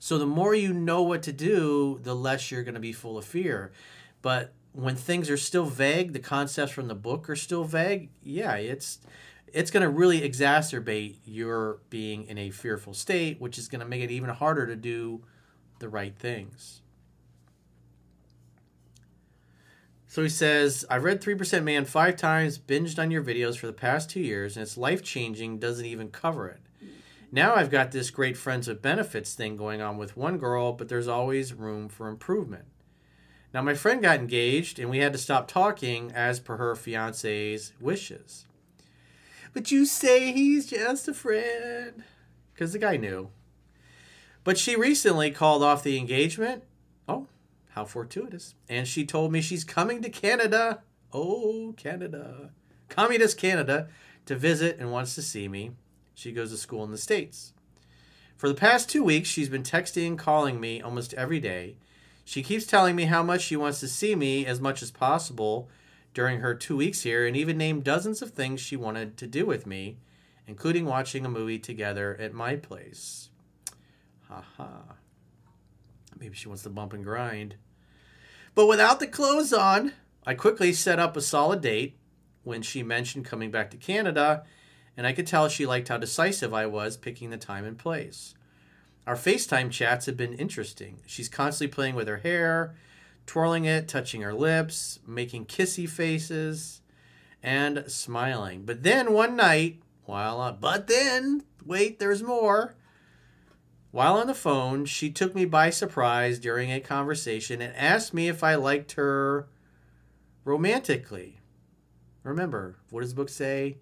So 0.00 0.18
the 0.18 0.26
more 0.26 0.54
you 0.54 0.72
know 0.72 1.02
what 1.02 1.22
to 1.24 1.32
do, 1.32 2.00
the 2.02 2.14
less 2.14 2.50
you're 2.50 2.64
going 2.64 2.74
to 2.74 2.80
be 2.80 2.92
full 2.92 3.16
of 3.16 3.24
fear. 3.24 3.72
But 4.22 4.52
when 4.72 4.96
things 4.96 5.30
are 5.30 5.36
still 5.36 5.66
vague, 5.66 6.12
the 6.12 6.18
concepts 6.18 6.72
from 6.72 6.88
the 6.88 6.94
book 6.94 7.28
are 7.30 7.36
still 7.36 7.64
vague, 7.64 8.10
yeah, 8.22 8.54
it's 8.54 8.98
it's 9.52 9.70
going 9.70 9.82
to 9.82 9.88
really 9.88 10.20
exacerbate 10.20 11.16
your 11.24 11.78
being 11.88 12.26
in 12.26 12.36
a 12.36 12.50
fearful 12.50 12.92
state, 12.92 13.40
which 13.40 13.56
is 13.56 13.66
going 13.66 13.80
to 13.80 13.86
make 13.86 14.02
it 14.02 14.10
even 14.10 14.28
harder 14.28 14.66
to 14.66 14.76
do 14.76 15.24
the 15.78 15.88
right 15.88 16.14
things. 16.16 16.82
So 20.10 20.22
he 20.22 20.30
says, 20.30 20.86
I've 20.88 21.04
read 21.04 21.20
3% 21.20 21.62
Man 21.62 21.84
five 21.84 22.16
times, 22.16 22.58
binged 22.58 22.98
on 22.98 23.10
your 23.10 23.22
videos 23.22 23.58
for 23.58 23.66
the 23.66 23.74
past 23.74 24.08
two 24.08 24.20
years, 24.20 24.56
and 24.56 24.62
it's 24.62 24.78
life 24.78 25.02
changing, 25.02 25.58
doesn't 25.58 25.84
even 25.84 26.08
cover 26.08 26.48
it. 26.48 26.60
Now 27.30 27.54
I've 27.54 27.70
got 27.70 27.92
this 27.92 28.10
great 28.10 28.38
friends 28.38 28.68
with 28.68 28.80
benefits 28.80 29.34
thing 29.34 29.58
going 29.58 29.82
on 29.82 29.98
with 29.98 30.16
one 30.16 30.38
girl, 30.38 30.72
but 30.72 30.88
there's 30.88 31.08
always 31.08 31.52
room 31.52 31.90
for 31.90 32.08
improvement. 32.08 32.64
Now, 33.52 33.62
my 33.62 33.74
friend 33.74 34.02
got 34.02 34.18
engaged, 34.18 34.78
and 34.78 34.90
we 34.90 34.98
had 34.98 35.12
to 35.12 35.18
stop 35.18 35.48
talking 35.48 36.12
as 36.12 36.40
per 36.40 36.56
her 36.56 36.74
fiance's 36.74 37.72
wishes. 37.80 38.46
But 39.52 39.70
you 39.70 39.86
say 39.86 40.32
he's 40.32 40.66
just 40.66 41.08
a 41.08 41.14
friend. 41.14 42.04
Because 42.52 42.72
the 42.72 42.78
guy 42.78 42.96
knew. 42.96 43.30
But 44.44 44.58
she 44.58 44.76
recently 44.76 45.30
called 45.30 45.62
off 45.62 45.82
the 45.82 45.98
engagement. 45.98 46.64
How 47.78 47.84
fortuitous. 47.84 48.56
And 48.68 48.88
she 48.88 49.06
told 49.06 49.30
me 49.30 49.40
she's 49.40 49.62
coming 49.62 50.02
to 50.02 50.10
Canada. 50.10 50.82
Oh, 51.12 51.74
Canada. 51.76 52.50
Communist 52.88 53.38
Canada 53.38 53.86
to 54.26 54.34
visit 54.34 54.80
and 54.80 54.90
wants 54.90 55.14
to 55.14 55.22
see 55.22 55.46
me. 55.46 55.76
She 56.12 56.32
goes 56.32 56.50
to 56.50 56.56
school 56.56 56.82
in 56.82 56.90
the 56.90 56.98
States. 56.98 57.52
For 58.36 58.48
the 58.48 58.56
past 58.56 58.90
two 58.90 59.04
weeks, 59.04 59.28
she's 59.28 59.48
been 59.48 59.62
texting 59.62 60.08
and 60.08 60.18
calling 60.18 60.58
me 60.58 60.82
almost 60.82 61.14
every 61.14 61.38
day. 61.38 61.76
She 62.24 62.42
keeps 62.42 62.66
telling 62.66 62.96
me 62.96 63.04
how 63.04 63.22
much 63.22 63.42
she 63.42 63.54
wants 63.54 63.78
to 63.78 63.86
see 63.86 64.16
me 64.16 64.44
as 64.44 64.60
much 64.60 64.82
as 64.82 64.90
possible 64.90 65.68
during 66.12 66.40
her 66.40 66.56
two 66.56 66.76
weeks 66.76 67.02
here, 67.02 67.28
and 67.28 67.36
even 67.36 67.56
named 67.56 67.84
dozens 67.84 68.22
of 68.22 68.30
things 68.30 68.60
she 68.60 68.74
wanted 68.74 69.16
to 69.18 69.28
do 69.28 69.46
with 69.46 69.68
me, 69.68 69.98
including 70.48 70.84
watching 70.84 71.24
a 71.24 71.28
movie 71.28 71.60
together 71.60 72.16
at 72.18 72.34
my 72.34 72.56
place. 72.56 73.28
Ha 74.28 74.42
ha. 74.56 74.96
Maybe 76.18 76.34
she 76.34 76.48
wants 76.48 76.64
to 76.64 76.70
bump 76.70 76.92
and 76.92 77.04
grind. 77.04 77.54
But 78.54 78.66
without 78.66 79.00
the 79.00 79.06
clothes 79.06 79.52
on, 79.52 79.92
I 80.26 80.34
quickly 80.34 80.72
set 80.72 80.98
up 80.98 81.16
a 81.16 81.20
solid 81.20 81.60
date 81.60 81.96
when 82.44 82.62
she 82.62 82.82
mentioned 82.82 83.24
coming 83.24 83.50
back 83.50 83.70
to 83.70 83.76
Canada, 83.76 84.44
and 84.96 85.06
I 85.06 85.12
could 85.12 85.26
tell 85.26 85.48
she 85.48 85.66
liked 85.66 85.88
how 85.88 85.98
decisive 85.98 86.52
I 86.52 86.66
was 86.66 86.96
picking 86.96 87.30
the 87.30 87.36
time 87.36 87.64
and 87.64 87.78
place. 87.78 88.34
Our 89.06 89.16
FaceTime 89.16 89.70
chats 89.70 90.06
have 90.06 90.16
been 90.16 90.34
interesting. 90.34 90.98
She's 91.06 91.28
constantly 91.28 91.72
playing 91.72 91.94
with 91.94 92.08
her 92.08 92.18
hair, 92.18 92.74
twirling 93.24 93.64
it, 93.64 93.88
touching 93.88 94.22
her 94.22 94.34
lips, 94.34 94.98
making 95.06 95.46
kissy 95.46 95.88
faces, 95.88 96.82
and 97.42 97.84
smiling. 97.86 98.64
But 98.64 98.82
then 98.82 99.12
one 99.12 99.36
night, 99.36 99.80
while 100.04 100.40
uh, 100.40 100.48
on, 100.48 100.58
but 100.60 100.88
then, 100.88 101.44
wait, 101.64 101.98
there's 101.98 102.22
more. 102.22 102.74
While 103.90 104.16
on 104.16 104.26
the 104.26 104.34
phone, 104.34 104.84
she 104.84 105.10
took 105.10 105.34
me 105.34 105.44
by 105.44 105.70
surprise 105.70 106.38
during 106.38 106.70
a 106.70 106.80
conversation 106.80 107.62
and 107.62 107.74
asked 107.74 108.12
me 108.12 108.28
if 108.28 108.44
I 108.44 108.54
liked 108.54 108.92
her 108.92 109.48
romantically. 110.44 111.40
Remember, 112.22 112.76
what 112.90 113.00
does 113.00 113.10
the 113.10 113.16
book 113.16 113.30
say? 113.30 113.78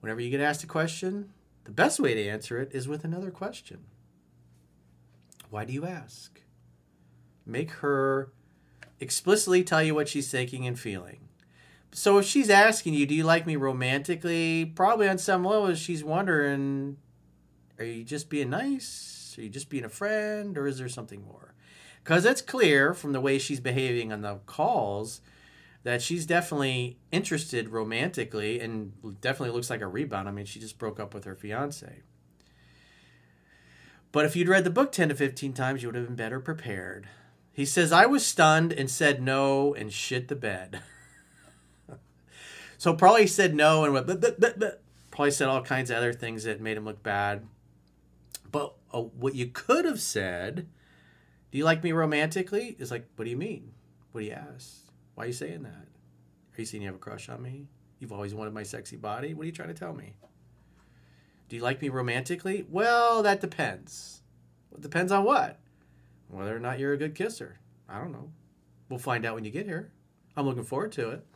Whenever 0.00 0.20
you 0.20 0.30
get 0.30 0.40
asked 0.40 0.64
a 0.64 0.66
question, 0.66 1.32
the 1.64 1.72
best 1.72 2.00
way 2.00 2.14
to 2.14 2.28
answer 2.28 2.58
it 2.58 2.70
is 2.72 2.88
with 2.88 3.04
another 3.04 3.30
question. 3.30 3.84
Why 5.50 5.64
do 5.64 5.72
you 5.72 5.84
ask? 5.84 6.40
Make 7.44 7.70
her 7.72 8.32
explicitly 8.98 9.62
tell 9.62 9.82
you 9.82 9.94
what 9.94 10.08
she's 10.08 10.30
thinking 10.30 10.66
and 10.66 10.78
feeling. 10.78 11.28
So 11.92 12.18
if 12.18 12.26
she's 12.26 12.50
asking 12.50 12.94
you, 12.94 13.06
do 13.06 13.14
you 13.14 13.24
like 13.24 13.46
me 13.46 13.56
romantically? 13.56 14.64
Probably 14.64 15.08
on 15.08 15.18
some 15.18 15.44
level, 15.44 15.74
she's 15.74 16.04
wondering, 16.04 16.96
are 17.78 17.84
you 17.84 18.04
just 18.04 18.28
being 18.28 18.50
nice? 18.50 19.34
Are 19.38 19.42
you 19.42 19.48
just 19.48 19.68
being 19.68 19.84
a 19.84 19.88
friend? 19.88 20.56
Or 20.56 20.66
is 20.66 20.78
there 20.78 20.88
something 20.88 21.24
more? 21.24 21.54
Because 22.02 22.24
it's 22.24 22.42
clear 22.42 22.94
from 22.94 23.12
the 23.12 23.20
way 23.20 23.38
she's 23.38 23.60
behaving 23.60 24.12
on 24.12 24.22
the 24.22 24.36
calls 24.46 25.20
that 25.82 26.02
she's 26.02 26.26
definitely 26.26 26.98
interested 27.12 27.68
romantically 27.68 28.60
and 28.60 28.92
definitely 29.20 29.54
looks 29.54 29.70
like 29.70 29.80
a 29.80 29.86
rebound. 29.86 30.28
I 30.28 30.32
mean, 30.32 30.46
she 30.46 30.58
just 30.58 30.78
broke 30.78 30.98
up 30.98 31.14
with 31.14 31.24
her 31.24 31.34
fiance. 31.34 32.02
But 34.10 34.24
if 34.24 34.34
you'd 34.34 34.48
read 34.48 34.64
the 34.64 34.70
book 34.70 34.92
10 34.92 35.10
to 35.10 35.14
15 35.14 35.52
times, 35.52 35.82
you 35.82 35.88
would 35.88 35.94
have 35.94 36.06
been 36.06 36.16
better 36.16 36.40
prepared. 36.40 37.08
He 37.52 37.64
says, 37.64 37.92
I 37.92 38.06
was 38.06 38.26
stunned 38.26 38.72
and 38.72 38.90
said 38.90 39.22
no 39.22 39.74
and 39.74 39.92
shit 39.92 40.28
the 40.28 40.34
bed. 40.34 40.80
so 42.78 42.94
probably 42.94 43.26
said 43.26 43.54
no 43.54 43.84
and 43.84 43.94
went, 43.94 44.06
probably 45.10 45.30
said 45.30 45.48
all 45.48 45.62
kinds 45.62 45.90
of 45.90 45.98
other 45.98 46.12
things 46.12 46.44
that 46.44 46.60
made 46.60 46.76
him 46.76 46.84
look 46.84 47.02
bad. 47.02 47.46
But 48.50 48.74
uh, 48.92 49.02
what 49.02 49.34
you 49.34 49.46
could 49.46 49.84
have 49.84 50.00
said, 50.00 50.66
do 51.50 51.58
you 51.58 51.64
like 51.64 51.82
me 51.82 51.92
romantically? 51.92 52.76
Is 52.78 52.90
like, 52.90 53.08
what 53.16 53.24
do 53.24 53.30
you 53.30 53.36
mean? 53.36 53.72
What 54.12 54.20
do 54.22 54.26
you 54.26 54.32
ask? 54.32 54.86
Why 55.14 55.24
are 55.24 55.26
you 55.28 55.32
saying 55.32 55.62
that? 55.62 55.88
Are 55.88 56.60
you 56.60 56.64
saying 56.64 56.82
you 56.82 56.88
have 56.88 56.96
a 56.96 56.98
crush 56.98 57.28
on 57.28 57.42
me? 57.42 57.66
You've 57.98 58.12
always 58.12 58.34
wanted 58.34 58.54
my 58.54 58.62
sexy 58.62 58.96
body? 58.96 59.34
What 59.34 59.44
are 59.44 59.46
you 59.46 59.52
trying 59.52 59.68
to 59.68 59.74
tell 59.74 59.94
me? 59.94 60.14
Do 61.48 61.56
you 61.56 61.62
like 61.62 61.80
me 61.80 61.88
romantically? 61.88 62.66
Well, 62.68 63.22
that 63.22 63.40
depends. 63.40 64.22
It 64.74 64.80
depends 64.80 65.12
on 65.12 65.24
what? 65.24 65.58
Whether 66.28 66.56
or 66.56 66.60
not 66.60 66.78
you're 66.78 66.92
a 66.92 66.98
good 66.98 67.14
kisser. 67.14 67.58
I 67.88 67.98
don't 67.98 68.12
know. 68.12 68.30
We'll 68.88 68.98
find 68.98 69.24
out 69.24 69.34
when 69.34 69.44
you 69.44 69.50
get 69.50 69.66
here. 69.66 69.92
I'm 70.36 70.46
looking 70.46 70.64
forward 70.64 70.92
to 70.92 71.10
it. 71.10 71.26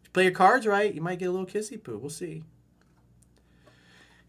If 0.00 0.06
you 0.06 0.10
play 0.12 0.24
your 0.24 0.32
cards 0.32 0.66
right, 0.66 0.92
you 0.92 1.00
might 1.00 1.18
get 1.18 1.26
a 1.26 1.30
little 1.30 1.46
kissy 1.46 1.82
poo. 1.82 1.98
We'll 1.98 2.10
see. 2.10 2.42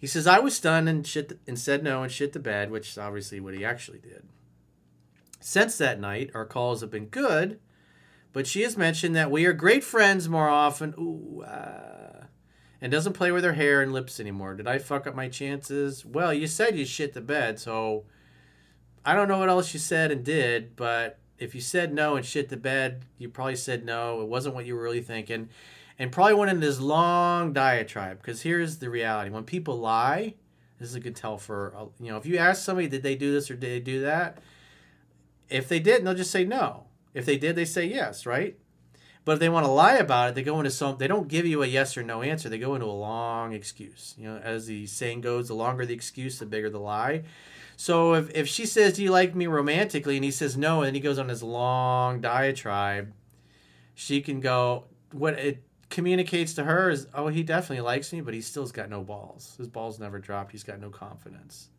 He 0.06 0.08
says, 0.08 0.28
I 0.28 0.38
was 0.38 0.56
stunned 0.56 0.88
and, 0.88 1.08
shit 1.08 1.40
and 1.48 1.58
said 1.58 1.84
no 1.84 2.04
and 2.04 2.12
shit 2.12 2.32
the 2.32 2.40
bed, 2.40 2.70
which 2.70 2.90
is 2.90 2.98
obviously 3.00 3.40
what 3.40 3.56
he 3.56 3.66
actually 3.66 3.98
did. 3.98 4.22
Since 5.40 5.80
that 5.80 6.00
night, 6.00 6.30
our 6.36 6.46
calls 6.46 6.82
have 6.82 6.92
been 6.92 7.08
good, 7.08 7.60
but 8.32 8.46
she 8.46 8.62
has 8.62 8.78
mentioned 8.78 9.16
that 9.16 9.32
we 9.32 9.48
are 9.48 9.52
great 9.52 9.84
friends 9.84 10.30
more 10.30 10.48
often. 10.48 10.94
Ooh, 11.00 11.42
uh, 11.42 12.26
and 12.80 12.92
doesn't 12.92 13.14
play 13.14 13.32
with 13.32 13.44
her 13.44 13.54
hair 13.54 13.82
and 13.82 13.94
lips 13.94 14.20
anymore. 14.20 14.54
Did 14.54 14.68
I 14.68 14.78
fuck 14.78 15.08
up 15.08 15.16
my 15.16 15.28
chances? 15.28 16.06
Well, 16.06 16.32
you 16.32 16.46
said 16.46 16.78
you 16.78 16.86
shit 16.86 17.16
the 17.16 17.22
bed, 17.22 17.60
so 17.60 18.04
I 19.04 19.16
don't 19.16 19.28
know 19.28 19.40
what 19.40 19.50
else 19.50 19.74
you 19.74 19.80
said 19.80 20.12
and 20.12 20.24
did, 20.24 20.76
but 20.76 21.18
if 21.40 21.56
you 21.56 21.62
said 21.62 21.92
no 21.92 22.16
and 22.16 22.24
shit 22.24 22.50
the 22.50 22.58
bed, 22.58 23.06
you 23.18 23.28
probably 23.28 23.56
said 23.56 23.84
no. 23.84 24.22
It 24.22 24.28
wasn't 24.28 24.54
what 24.54 24.68
you 24.68 24.76
were 24.76 24.84
really 24.84 25.02
thinking. 25.02 25.50
And 25.98 26.12
probably 26.12 26.34
went 26.34 26.52
into 26.52 26.66
this 26.66 26.80
long 26.80 27.54
diatribe 27.54 28.18
because 28.18 28.42
here's 28.42 28.78
the 28.78 28.90
reality. 28.90 29.30
When 29.30 29.46
people 29.46 29.78
lie, 29.78 30.36
this 30.80 30.90
is 30.90 30.96
a 30.96 31.00
good 31.00 31.16
tell 31.16 31.38
for, 31.38 31.74
uh, 31.76 31.86
you 32.00 32.12
know, 32.12 32.18
if 32.18 32.26
you 32.26 32.38
ask 32.38 32.64
somebody, 32.64 32.88
did 32.88 33.04
they 33.04 33.16
do 33.16 33.32
this 33.32 33.50
or 33.50 33.56
did 33.56 33.72
they 33.72 33.80
do 33.80 34.02
that? 34.02 34.40
If 35.50 35.70
they 35.70 35.80
didn't, 35.80 36.06
they'll 36.06 36.16
just 36.16 36.32
say 36.32 36.44
no. 36.44 36.86
If 37.14 37.26
they 37.26 37.38
did, 37.38 37.56
they 37.56 37.66
say 37.66 37.86
yes, 37.86 38.26
right? 38.26 38.58
But 39.26 39.34
if 39.34 39.40
they 39.40 39.50
want 39.50 39.66
to 39.66 39.72
lie 39.72 39.96
about 39.96 40.30
it, 40.30 40.36
they 40.36 40.44
go 40.44 40.60
into 40.60 40.70
some. 40.70 40.98
They 40.98 41.08
don't 41.08 41.28
give 41.28 41.48
you 41.48 41.64
a 41.64 41.66
yes 41.66 41.98
or 41.98 42.04
no 42.04 42.22
answer. 42.22 42.48
They 42.48 42.60
go 42.60 42.76
into 42.76 42.86
a 42.86 42.88
long 42.88 43.54
excuse. 43.54 44.14
You 44.18 44.28
know, 44.28 44.38
as 44.38 44.68
the 44.68 44.86
saying 44.86 45.22
goes, 45.22 45.48
the 45.48 45.56
longer 45.56 45.86
the 45.86 45.96
excuse, 45.96 46.38
the 46.38 46.46
bigger 46.46 46.70
the 46.70 46.80
lie. 46.80 47.24
So 47.76 48.14
if, 48.14 48.30
if 48.36 48.48
she 48.48 48.68
says, 48.68 48.94
"Do 48.94 49.04
you 49.04 49.10
like 49.10 49.34
me 49.34 49.48
romantically?" 49.48 50.16
and 50.16 50.24
he 50.24 50.30
says 50.30 50.56
no, 50.56 50.84
and 50.84 50.96
he 50.96 51.02
goes 51.02 51.18
on 51.18 51.28
this 51.28 51.42
long 51.42 52.22
diatribe, 52.22 53.14
she 53.96 54.22
can 54.22 54.40
go. 54.42 54.86
What 55.12 55.34
it 55.34 55.64
communicates 55.96 56.54
to 56.54 56.66
her 56.66 56.92
is, 56.92 57.08
"Oh, 57.14 57.30
he 57.30 57.42
definitely 57.42 57.82
likes 57.82 58.14
me, 58.14 58.22
but 58.22 58.36
he 58.36 58.42
still's 58.42 58.72
got 58.72 58.90
no 58.90 59.04
balls. 59.04 59.56
His 59.58 59.68
balls 59.68 60.00
never 60.00 60.20
dropped. 60.20 60.52
He's 60.52 60.64
got 60.64 60.80
no 60.80 60.92
confidence." 60.92 61.70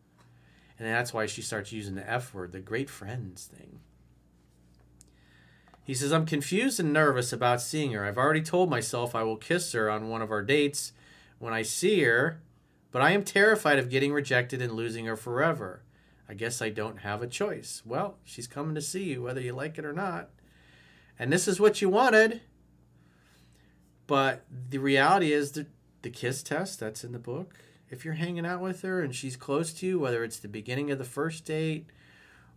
And 0.78 0.88
that's 0.88 1.14
why 1.14 1.26
she 1.26 1.42
starts 1.42 1.70
using 1.70 1.94
the 1.94 2.10
F 2.10 2.34
word, 2.34 2.52
the 2.52 2.60
great 2.60 2.90
friends 2.90 3.44
thing. 3.44 3.80
He 5.84 5.94
says, 5.94 6.12
I'm 6.12 6.26
confused 6.26 6.80
and 6.80 6.92
nervous 6.92 7.32
about 7.32 7.60
seeing 7.60 7.92
her. 7.92 8.04
I've 8.04 8.18
already 8.18 8.42
told 8.42 8.68
myself 8.68 9.14
I 9.14 9.22
will 9.22 9.36
kiss 9.36 9.70
her 9.72 9.88
on 9.88 10.08
one 10.08 10.20
of 10.20 10.32
our 10.32 10.42
dates 10.42 10.92
when 11.38 11.54
I 11.54 11.62
see 11.62 12.02
her, 12.02 12.40
but 12.90 13.02
I 13.02 13.12
am 13.12 13.22
terrified 13.22 13.78
of 13.78 13.88
getting 13.88 14.12
rejected 14.12 14.60
and 14.60 14.72
losing 14.72 15.06
her 15.06 15.16
forever. 15.16 15.82
I 16.28 16.34
guess 16.34 16.60
I 16.60 16.70
don't 16.70 16.98
have 16.98 17.22
a 17.22 17.28
choice. 17.28 17.82
Well, 17.86 18.18
she's 18.24 18.48
coming 18.48 18.74
to 18.74 18.82
see 18.82 19.04
you, 19.04 19.22
whether 19.22 19.40
you 19.40 19.52
like 19.52 19.78
it 19.78 19.84
or 19.84 19.92
not. 19.92 20.30
And 21.18 21.32
this 21.32 21.46
is 21.46 21.60
what 21.60 21.80
you 21.80 21.88
wanted. 21.88 22.40
But 24.06 24.44
the 24.70 24.78
reality 24.78 25.32
is 25.32 25.52
the, 25.52 25.66
the 26.02 26.10
kiss 26.10 26.42
test, 26.42 26.80
that's 26.80 27.04
in 27.04 27.12
the 27.12 27.18
book. 27.18 27.54
If 27.90 28.04
you're 28.04 28.14
hanging 28.14 28.46
out 28.46 28.60
with 28.60 28.82
her 28.82 29.00
and 29.02 29.14
she's 29.14 29.36
close 29.36 29.72
to 29.74 29.86
you, 29.86 29.98
whether 29.98 30.24
it's 30.24 30.38
the 30.38 30.48
beginning 30.48 30.90
of 30.90 30.98
the 30.98 31.04
first 31.04 31.44
date 31.44 31.86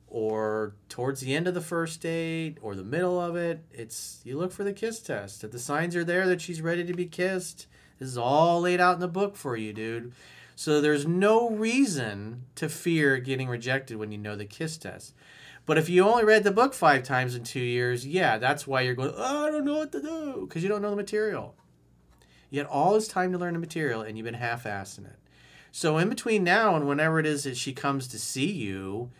or 0.07 0.73
towards 0.89 1.21
the 1.21 1.35
end 1.35 1.47
of 1.47 1.53
the 1.53 1.61
first 1.61 2.01
date 2.01 2.57
or 2.61 2.75
the 2.75 2.83
middle 2.83 3.19
of 3.19 3.35
it, 3.35 3.63
it's 3.71 4.21
you 4.23 4.37
look 4.37 4.51
for 4.51 4.63
the 4.63 4.73
kiss 4.73 4.99
test. 4.99 5.43
If 5.43 5.51
the 5.51 5.59
signs 5.59 5.95
are 5.95 6.03
there 6.03 6.27
that 6.27 6.41
she's 6.41 6.61
ready 6.61 6.83
to 6.83 6.93
be 6.93 7.05
kissed, 7.05 7.67
this 7.99 8.09
is 8.09 8.17
all 8.17 8.61
laid 8.61 8.79
out 8.79 8.95
in 8.95 9.01
the 9.01 9.07
book 9.07 9.35
for 9.35 9.55
you, 9.55 9.71
dude. 9.71 10.13
So 10.55 10.81
there's 10.81 11.07
no 11.07 11.49
reason 11.51 12.43
to 12.55 12.67
fear 12.67 13.17
getting 13.17 13.47
rejected 13.47 13.97
when 13.97 14.11
you 14.11 14.17
know 14.17 14.35
the 14.35 14.45
kiss 14.45 14.77
test. 14.77 15.13
But 15.69 15.77
if 15.77 15.87
you 15.87 16.03
only 16.03 16.23
read 16.23 16.43
the 16.43 16.49
book 16.49 16.73
five 16.73 17.03
times 17.03 17.35
in 17.35 17.43
two 17.43 17.59
years, 17.59 18.03
yeah, 18.03 18.39
that's 18.39 18.65
why 18.65 18.81
you're 18.81 18.95
going, 18.95 19.13
oh, 19.15 19.47
I 19.47 19.51
don't 19.51 19.65
know 19.65 19.77
what 19.77 19.91
to 19.91 20.01
do, 20.01 20.47
because 20.47 20.63
you 20.63 20.67
don't 20.67 20.81
know 20.81 20.89
the 20.89 20.95
material. 20.95 21.53
You 22.49 22.61
had 22.61 22.65
all 22.65 22.95
this 22.95 23.07
time 23.07 23.31
to 23.33 23.37
learn 23.37 23.53
the 23.53 23.59
material 23.59 24.01
and 24.01 24.17
you've 24.17 24.25
been 24.25 24.33
half 24.33 24.63
assing 24.63 25.05
it. 25.05 25.19
So 25.71 25.99
in 25.99 26.09
between 26.09 26.43
now 26.43 26.75
and 26.75 26.87
whenever 26.87 27.19
it 27.19 27.27
is 27.27 27.43
that 27.43 27.55
she 27.55 27.71
comes 27.71 28.07
to 28.07 28.17
see 28.17 28.51
you, 28.51 29.11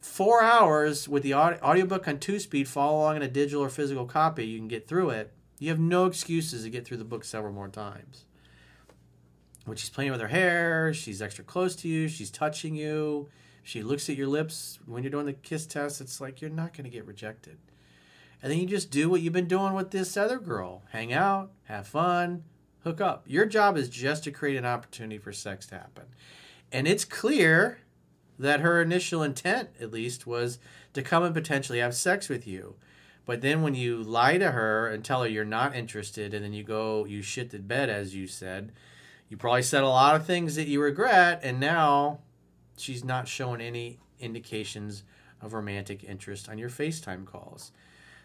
four 0.00 0.42
hours 0.42 1.08
with 1.08 1.22
the 1.22 1.34
audiobook 1.34 2.08
on 2.08 2.18
two 2.18 2.40
speed, 2.40 2.66
follow 2.66 2.98
along 2.98 3.14
in 3.14 3.22
a 3.22 3.28
digital 3.28 3.62
or 3.62 3.68
physical 3.68 4.06
copy, 4.06 4.46
you 4.46 4.58
can 4.58 4.66
get 4.66 4.88
through 4.88 5.10
it. 5.10 5.32
You 5.60 5.68
have 5.68 5.78
no 5.78 6.06
excuses 6.06 6.64
to 6.64 6.70
get 6.70 6.84
through 6.84 6.96
the 6.96 7.04
book 7.04 7.22
several 7.24 7.52
more 7.52 7.68
times 7.68 8.24
when 9.66 9.76
she's 9.76 9.90
playing 9.90 10.10
with 10.10 10.20
her 10.20 10.26
hair, 10.26 10.92
she's 10.92 11.22
extra 11.22 11.44
close 11.44 11.76
to 11.76 11.86
you, 11.86 12.08
she's 12.08 12.30
touching 12.30 12.74
you, 12.74 13.28
she 13.62 13.82
looks 13.82 14.08
at 14.08 14.16
your 14.16 14.26
lips 14.26 14.78
when 14.86 15.02
you're 15.02 15.10
doing 15.10 15.26
the 15.26 15.32
kiss 15.32 15.66
test, 15.66 16.00
it's 16.00 16.20
like 16.20 16.40
you're 16.40 16.50
not 16.50 16.72
going 16.72 16.84
to 16.84 16.90
get 16.90 17.06
rejected. 17.06 17.58
And 18.42 18.50
then 18.50 18.58
you 18.58 18.66
just 18.66 18.90
do 18.90 19.10
what 19.10 19.20
you've 19.20 19.32
been 19.32 19.48
doing 19.48 19.74
with 19.74 19.90
this 19.90 20.16
other 20.16 20.38
girl 20.38 20.82
hang 20.92 21.12
out, 21.12 21.50
have 21.64 21.86
fun, 21.86 22.44
hook 22.84 23.00
up. 23.00 23.24
Your 23.26 23.46
job 23.46 23.76
is 23.76 23.88
just 23.88 24.24
to 24.24 24.30
create 24.30 24.56
an 24.56 24.64
opportunity 24.64 25.18
for 25.18 25.32
sex 25.32 25.66
to 25.66 25.74
happen. 25.76 26.04
And 26.72 26.88
it's 26.88 27.04
clear 27.04 27.80
that 28.38 28.60
her 28.60 28.80
initial 28.80 29.22
intent, 29.22 29.68
at 29.80 29.92
least, 29.92 30.26
was 30.26 30.58
to 30.94 31.02
come 31.02 31.22
and 31.22 31.34
potentially 31.34 31.80
have 31.80 31.94
sex 31.94 32.28
with 32.28 32.46
you. 32.46 32.76
But 33.26 33.42
then 33.42 33.62
when 33.62 33.74
you 33.74 34.02
lie 34.02 34.38
to 34.38 34.52
her 34.52 34.88
and 34.88 35.04
tell 35.04 35.22
her 35.22 35.28
you're 35.28 35.44
not 35.44 35.76
interested, 35.76 36.32
and 36.32 36.44
then 36.44 36.54
you 36.54 36.64
go, 36.64 37.04
you 37.04 37.20
shit 37.20 37.50
the 37.50 37.58
bed, 37.58 37.90
as 37.90 38.14
you 38.14 38.26
said, 38.26 38.72
you 39.28 39.36
probably 39.36 39.62
said 39.62 39.82
a 39.82 39.88
lot 39.88 40.16
of 40.16 40.26
things 40.26 40.56
that 40.56 40.66
you 40.66 40.80
regret, 40.80 41.40
and 41.42 41.60
now 41.60 42.20
she's 42.80 43.04
not 43.04 43.28
showing 43.28 43.60
any 43.60 43.98
indications 44.18 45.04
of 45.40 45.52
romantic 45.52 46.04
interest 46.04 46.48
on 46.48 46.58
your 46.58 46.68
FaceTime 46.68 47.24
calls. 47.24 47.72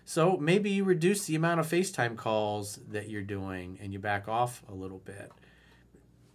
So 0.03 0.37
maybe 0.37 0.69
you 0.69 0.83
reduce 0.83 1.25
the 1.25 1.35
amount 1.35 1.59
of 1.59 1.67
FaceTime 1.67 2.15
calls 2.15 2.79
that 2.89 3.09
you're 3.09 3.21
doing 3.21 3.79
and 3.81 3.91
you 3.91 3.99
back 3.99 4.27
off 4.27 4.63
a 4.69 4.73
little 4.73 4.99
bit. 4.99 5.31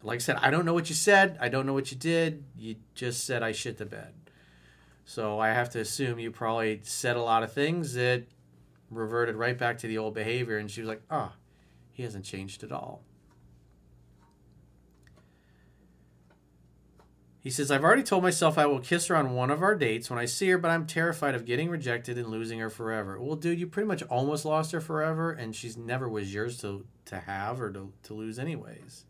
Like 0.03 0.17
I 0.17 0.19
said, 0.19 0.37
I 0.41 0.51
don't 0.51 0.65
know 0.65 0.75
what 0.75 0.89
you 0.89 0.95
said. 0.95 1.39
I 1.41 1.49
don't 1.49 1.67
know 1.67 1.75
what 1.75 1.93
you 1.93 1.97
did. 1.97 2.45
You 2.59 2.77
just 2.95 3.25
said 3.25 3.43
I 3.43 3.53
shit 3.53 3.79
the 3.79 3.87
bed. 3.87 4.15
So 5.05 5.39
I 5.39 5.49
have 5.49 5.71
to 5.71 5.81
assume 5.81 6.19
you 6.19 6.31
probably 6.31 6.81
said 6.83 7.17
a 7.17 7.23
lot 7.23 7.43
of 7.43 7.53
things 7.53 7.95
that 7.95 8.25
reverted 8.91 9.37
right 9.37 9.57
back 9.57 9.79
to 9.79 9.87
the 9.87 9.99
old 9.99 10.15
behavior. 10.15 10.59
And 10.59 10.71
she 10.71 10.81
was 10.81 10.89
like, 10.89 11.03
oh, 11.11 11.33
he 11.93 12.03
hasn't 12.03 12.25
changed 12.25 12.65
at 12.65 12.73
all. 12.73 13.03
He 17.43 17.49
says, 17.49 17.71
I've 17.71 17.85
already 17.85 18.03
told 18.03 18.23
myself 18.23 18.59
I 18.59 18.67
will 18.67 18.81
kiss 18.81 19.07
her 19.07 19.17
on 19.17 19.33
one 19.33 19.51
of 19.51 19.63
our 19.63 19.75
dates 19.75 20.11
when 20.11 20.19
I 20.19 20.27
see 20.27 20.51
her, 20.51 20.59
but 20.59 20.71
I'm 20.71 20.87
terrified 20.87 21.35
of 21.35 21.47
getting 21.47 21.71
rejected 21.71 22.19
and 22.19 22.29
losing 22.29 22.59
her 22.59 22.69
forever. 22.69 23.19
Well, 23.19 23.35
dude, 23.35 23.59
you 23.59 23.67
pretty 23.67 23.87
much 23.87 24.03
almost 24.05 24.45
lost 24.45 24.73
her 24.73 24.81
forever, 24.81 25.33
and 25.33 25.57
she's 25.57 25.77
never 25.77 26.07
was 26.07 26.35
yours 26.35 26.61
to, 26.61 26.85
to 27.07 27.19
have 27.21 27.61
or 27.63 27.73
to, 27.73 27.93
to 28.03 28.15
lose, 28.15 28.39
anyways. 28.39 29.07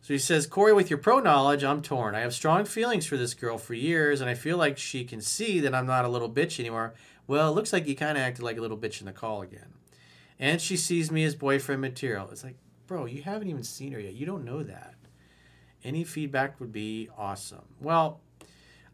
So 0.00 0.14
he 0.14 0.18
says, 0.18 0.46
Corey, 0.46 0.72
with 0.72 0.90
your 0.90 0.98
pro 0.98 1.20
knowledge, 1.20 1.62
I'm 1.62 1.82
torn. 1.82 2.16
I 2.16 2.20
have 2.20 2.34
strong 2.34 2.64
feelings 2.64 3.06
for 3.06 3.16
this 3.16 3.34
girl 3.34 3.58
for 3.58 3.74
years, 3.74 4.20
and 4.20 4.28
I 4.28 4.34
feel 4.34 4.56
like 4.56 4.76
she 4.76 5.04
can 5.04 5.20
see 5.20 5.60
that 5.60 5.74
I'm 5.74 5.86
not 5.86 6.04
a 6.04 6.08
little 6.08 6.30
bitch 6.30 6.58
anymore. 6.58 6.94
Well, 7.28 7.48
it 7.48 7.54
looks 7.54 7.72
like 7.72 7.86
you 7.86 7.94
kind 7.94 8.18
of 8.18 8.24
acted 8.24 8.42
like 8.42 8.58
a 8.58 8.60
little 8.60 8.78
bitch 8.78 9.00
in 9.00 9.06
the 9.06 9.12
call 9.12 9.42
again. 9.42 9.74
And 10.38 10.60
she 10.60 10.76
sees 10.76 11.12
me 11.12 11.22
as 11.24 11.36
boyfriend 11.36 11.80
material. 11.80 12.28
It's 12.32 12.42
like, 12.42 12.56
bro, 12.86 13.06
you 13.06 13.22
haven't 13.22 13.48
even 13.48 13.62
seen 13.62 13.92
her 13.92 14.00
yet. 14.00 14.14
You 14.14 14.26
don't 14.26 14.44
know 14.44 14.62
that. 14.64 14.94
Any 15.84 16.04
feedback 16.04 16.58
would 16.60 16.72
be 16.72 17.08
awesome. 17.16 17.64
Well, 17.80 18.20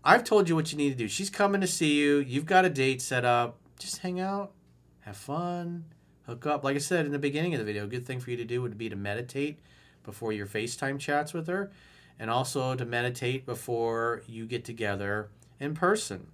I've 0.05 0.25
told 0.25 0.49
you 0.49 0.55
what 0.55 0.70
you 0.70 0.79
need 0.79 0.90
to 0.90 0.97
do. 0.97 1.09
She's 1.09 1.31
coming 1.31 1.61
to 1.61 1.66
see 1.66 1.94
you. 1.94 2.18
You've 2.18 2.47
got 2.47 2.64
a 2.64 2.70
date 2.70 3.01
set 3.01 3.25
up. 3.25 3.59
Just 3.79 3.99
hang 3.99 4.20
out, 4.20 4.53
have 5.01 5.16
fun, 5.16 5.87
hook 6.27 6.47
up. 6.47 6.62
Like 6.62 6.77
I 6.77 6.79
said 6.79 7.07
in 7.07 7.12
the 7.12 7.18
beginning 7.18 7.55
of 7.55 7.59
the 7.59 7.64
video, 7.64 7.85
a 7.85 7.88
good 7.88 8.07
thing 8.07 8.20
for 8.20 8.31
you 8.31 8.37
to 8.37 8.44
do 8.44 8.62
would 8.62 8.79
be 8.79 8.88
to 8.88 8.97
meditate 8.97 9.59
before 10.05 10.33
your 10.33 10.47
FaceTime 10.47 10.99
chats 10.99 11.33
with 11.33 11.49
her, 11.49 11.73
and 12.18 12.31
also 12.31 12.75
to 12.75 12.85
meditate 12.85 13.47
before 13.47 14.23
you 14.27 14.47
get 14.47 14.64
together 14.64 15.31
in 15.59 15.75
person. 15.75 16.29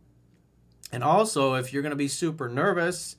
And 0.93 1.03
also, 1.05 1.55
if 1.55 1.73
you're 1.73 1.83
going 1.83 1.91
to 1.91 1.97
be 1.97 2.09
super 2.09 2.49
nervous, 2.49 3.17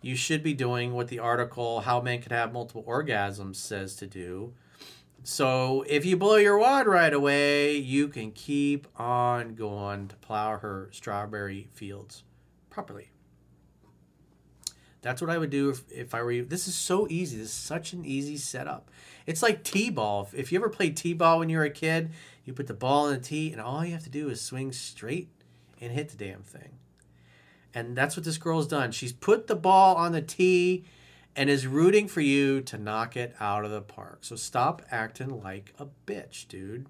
you 0.00 0.16
should 0.16 0.42
be 0.42 0.54
doing 0.54 0.94
what 0.94 1.08
the 1.08 1.18
article 1.18 1.82
How 1.82 2.00
Men 2.00 2.20
Can 2.20 2.32
Have 2.32 2.52
Multiple 2.52 2.84
Orgasms 2.88 3.56
says 3.56 3.94
to 3.96 4.06
do 4.06 4.54
so 5.24 5.84
if 5.88 6.04
you 6.04 6.16
blow 6.16 6.36
your 6.36 6.58
wad 6.58 6.86
right 6.86 7.12
away, 7.12 7.76
you 7.76 8.08
can 8.08 8.30
keep 8.30 8.86
on 8.96 9.54
going 9.54 10.08
to 10.08 10.16
plow 10.16 10.58
her 10.58 10.88
strawberry 10.92 11.68
fields 11.72 12.22
properly. 12.70 13.10
That's 15.02 15.20
what 15.20 15.30
I 15.30 15.36
would 15.36 15.50
do 15.50 15.70
if, 15.70 15.82
if 15.90 16.14
I 16.14 16.22
were 16.22 16.32
you. 16.32 16.44
This 16.44 16.66
is 16.66 16.74
so 16.74 17.06
easy. 17.10 17.36
This 17.36 17.48
is 17.48 17.52
such 17.52 17.92
an 17.92 18.06
easy 18.06 18.38
setup. 18.38 18.90
It's 19.26 19.42
like 19.42 19.62
T-ball. 19.62 20.30
If 20.32 20.50
you 20.52 20.58
ever 20.58 20.70
played 20.70 20.96
T-ball 20.96 21.40
when 21.40 21.50
you 21.50 21.58
were 21.58 21.64
a 21.64 21.70
kid, 21.70 22.10
you 22.44 22.52
put 22.52 22.68
the 22.68 22.74
ball 22.74 23.08
in 23.08 23.14
the 23.14 23.20
tee, 23.20 23.52
and 23.52 23.60
all 23.60 23.84
you 23.84 23.92
have 23.92 24.04
to 24.04 24.10
do 24.10 24.28
is 24.28 24.40
swing 24.40 24.72
straight 24.72 25.28
and 25.80 25.92
hit 25.92 26.08
the 26.10 26.16
damn 26.16 26.42
thing. 26.42 26.78
And 27.74 27.96
that's 27.96 28.16
what 28.16 28.24
this 28.24 28.38
girl's 28.38 28.68
done. 28.68 28.92
She's 28.92 29.12
put 29.12 29.46
the 29.46 29.56
ball 29.56 29.96
on 29.96 30.12
the 30.12 30.22
tee 30.22 30.84
and 31.36 31.50
is 31.50 31.66
rooting 31.66 32.06
for 32.08 32.20
you 32.20 32.60
to 32.62 32.78
knock 32.78 33.16
it 33.16 33.34
out 33.40 33.64
of 33.64 33.70
the 33.70 33.80
park. 33.80 34.18
So 34.20 34.36
stop 34.36 34.82
acting 34.90 35.42
like 35.42 35.74
a 35.78 35.86
bitch, 36.06 36.48
dude. 36.48 36.86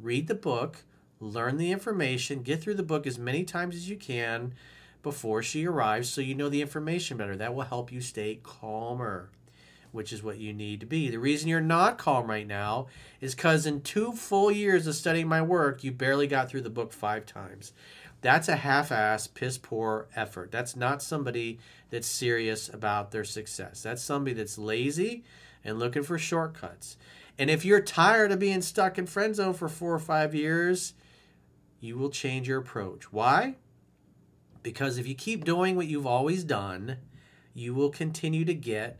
Read 0.00 0.28
the 0.28 0.34
book, 0.34 0.84
learn 1.20 1.56
the 1.56 1.72
information, 1.72 2.42
get 2.42 2.62
through 2.62 2.74
the 2.74 2.82
book 2.82 3.06
as 3.06 3.18
many 3.18 3.44
times 3.44 3.74
as 3.74 3.88
you 3.88 3.96
can 3.96 4.54
before 5.02 5.42
she 5.42 5.66
arrives 5.66 6.08
so 6.08 6.20
you 6.20 6.34
know 6.34 6.48
the 6.48 6.62
information 6.62 7.16
better. 7.16 7.36
That 7.36 7.54
will 7.54 7.64
help 7.64 7.90
you 7.90 8.00
stay 8.00 8.40
calmer, 8.42 9.30
which 9.90 10.12
is 10.12 10.22
what 10.22 10.38
you 10.38 10.52
need 10.52 10.80
to 10.80 10.86
be. 10.86 11.08
The 11.08 11.18
reason 11.18 11.48
you're 11.48 11.60
not 11.60 11.98
calm 11.98 12.28
right 12.28 12.46
now 12.46 12.88
is 13.20 13.34
because 13.34 13.64
in 13.64 13.80
two 13.80 14.12
full 14.12 14.50
years 14.50 14.86
of 14.86 14.94
studying 14.94 15.28
my 15.28 15.40
work, 15.40 15.82
you 15.82 15.92
barely 15.92 16.26
got 16.26 16.48
through 16.50 16.62
the 16.62 16.70
book 16.70 16.92
five 16.92 17.24
times. 17.26 17.72
That's 18.20 18.48
a 18.48 18.56
half 18.56 18.90
ass, 18.90 19.28
piss 19.28 19.58
poor 19.58 20.08
effort. 20.16 20.50
That's 20.50 20.74
not 20.74 21.02
somebody 21.02 21.58
that's 21.90 22.06
serious 22.06 22.68
about 22.68 23.10
their 23.10 23.24
success. 23.24 23.82
That's 23.82 24.02
somebody 24.02 24.34
that's 24.34 24.58
lazy 24.58 25.24
and 25.64 25.78
looking 25.78 26.02
for 26.02 26.18
shortcuts. 26.18 26.96
And 27.38 27.50
if 27.50 27.64
you're 27.64 27.80
tired 27.80 28.32
of 28.32 28.38
being 28.38 28.62
stuck 28.62 28.98
in 28.98 29.06
friend 29.06 29.34
zone 29.34 29.54
for 29.54 29.68
four 29.68 29.94
or 29.94 30.00
five 30.00 30.34
years, 30.34 30.94
you 31.80 31.96
will 31.96 32.10
change 32.10 32.48
your 32.48 32.58
approach. 32.58 33.12
Why? 33.12 33.54
Because 34.62 34.98
if 34.98 35.06
you 35.06 35.14
keep 35.14 35.44
doing 35.44 35.76
what 35.76 35.86
you've 35.86 36.06
always 36.06 36.44
done, 36.44 36.98
you 37.54 37.74
will 37.74 37.90
continue 37.90 38.44
to 38.44 38.54
get 38.54 38.98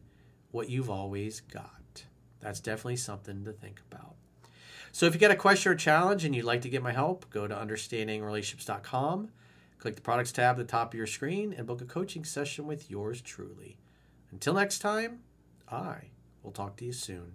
what 0.50 0.70
you've 0.70 0.90
always 0.90 1.40
got. 1.40 2.04
That's 2.40 2.60
definitely 2.60 2.96
something 2.96 3.44
to 3.44 3.52
think 3.52 3.80
about. 3.90 4.14
So 4.92 5.06
if 5.06 5.14
you 5.14 5.20
got 5.20 5.30
a 5.30 5.36
question 5.36 5.72
or 5.72 5.74
challenge 5.74 6.24
and 6.24 6.34
you'd 6.34 6.44
like 6.44 6.62
to 6.62 6.68
get 6.68 6.82
my 6.82 6.92
help, 6.92 7.28
go 7.30 7.46
to 7.46 7.54
understandingrelationships.com, 7.54 9.30
click 9.78 9.96
the 9.96 10.02
products 10.02 10.32
tab 10.32 10.58
at 10.58 10.58
the 10.58 10.64
top 10.64 10.92
of 10.92 10.98
your 10.98 11.06
screen, 11.06 11.54
and 11.56 11.66
book 11.66 11.80
a 11.80 11.84
coaching 11.84 12.24
session 12.24 12.66
with 12.66 12.90
yours 12.90 13.20
truly. 13.20 13.78
Until 14.30 14.54
next 14.54 14.80
time, 14.80 15.20
I 15.70 16.10
will 16.42 16.52
talk 16.52 16.76
to 16.76 16.84
you 16.84 16.92
soon. 16.92 17.32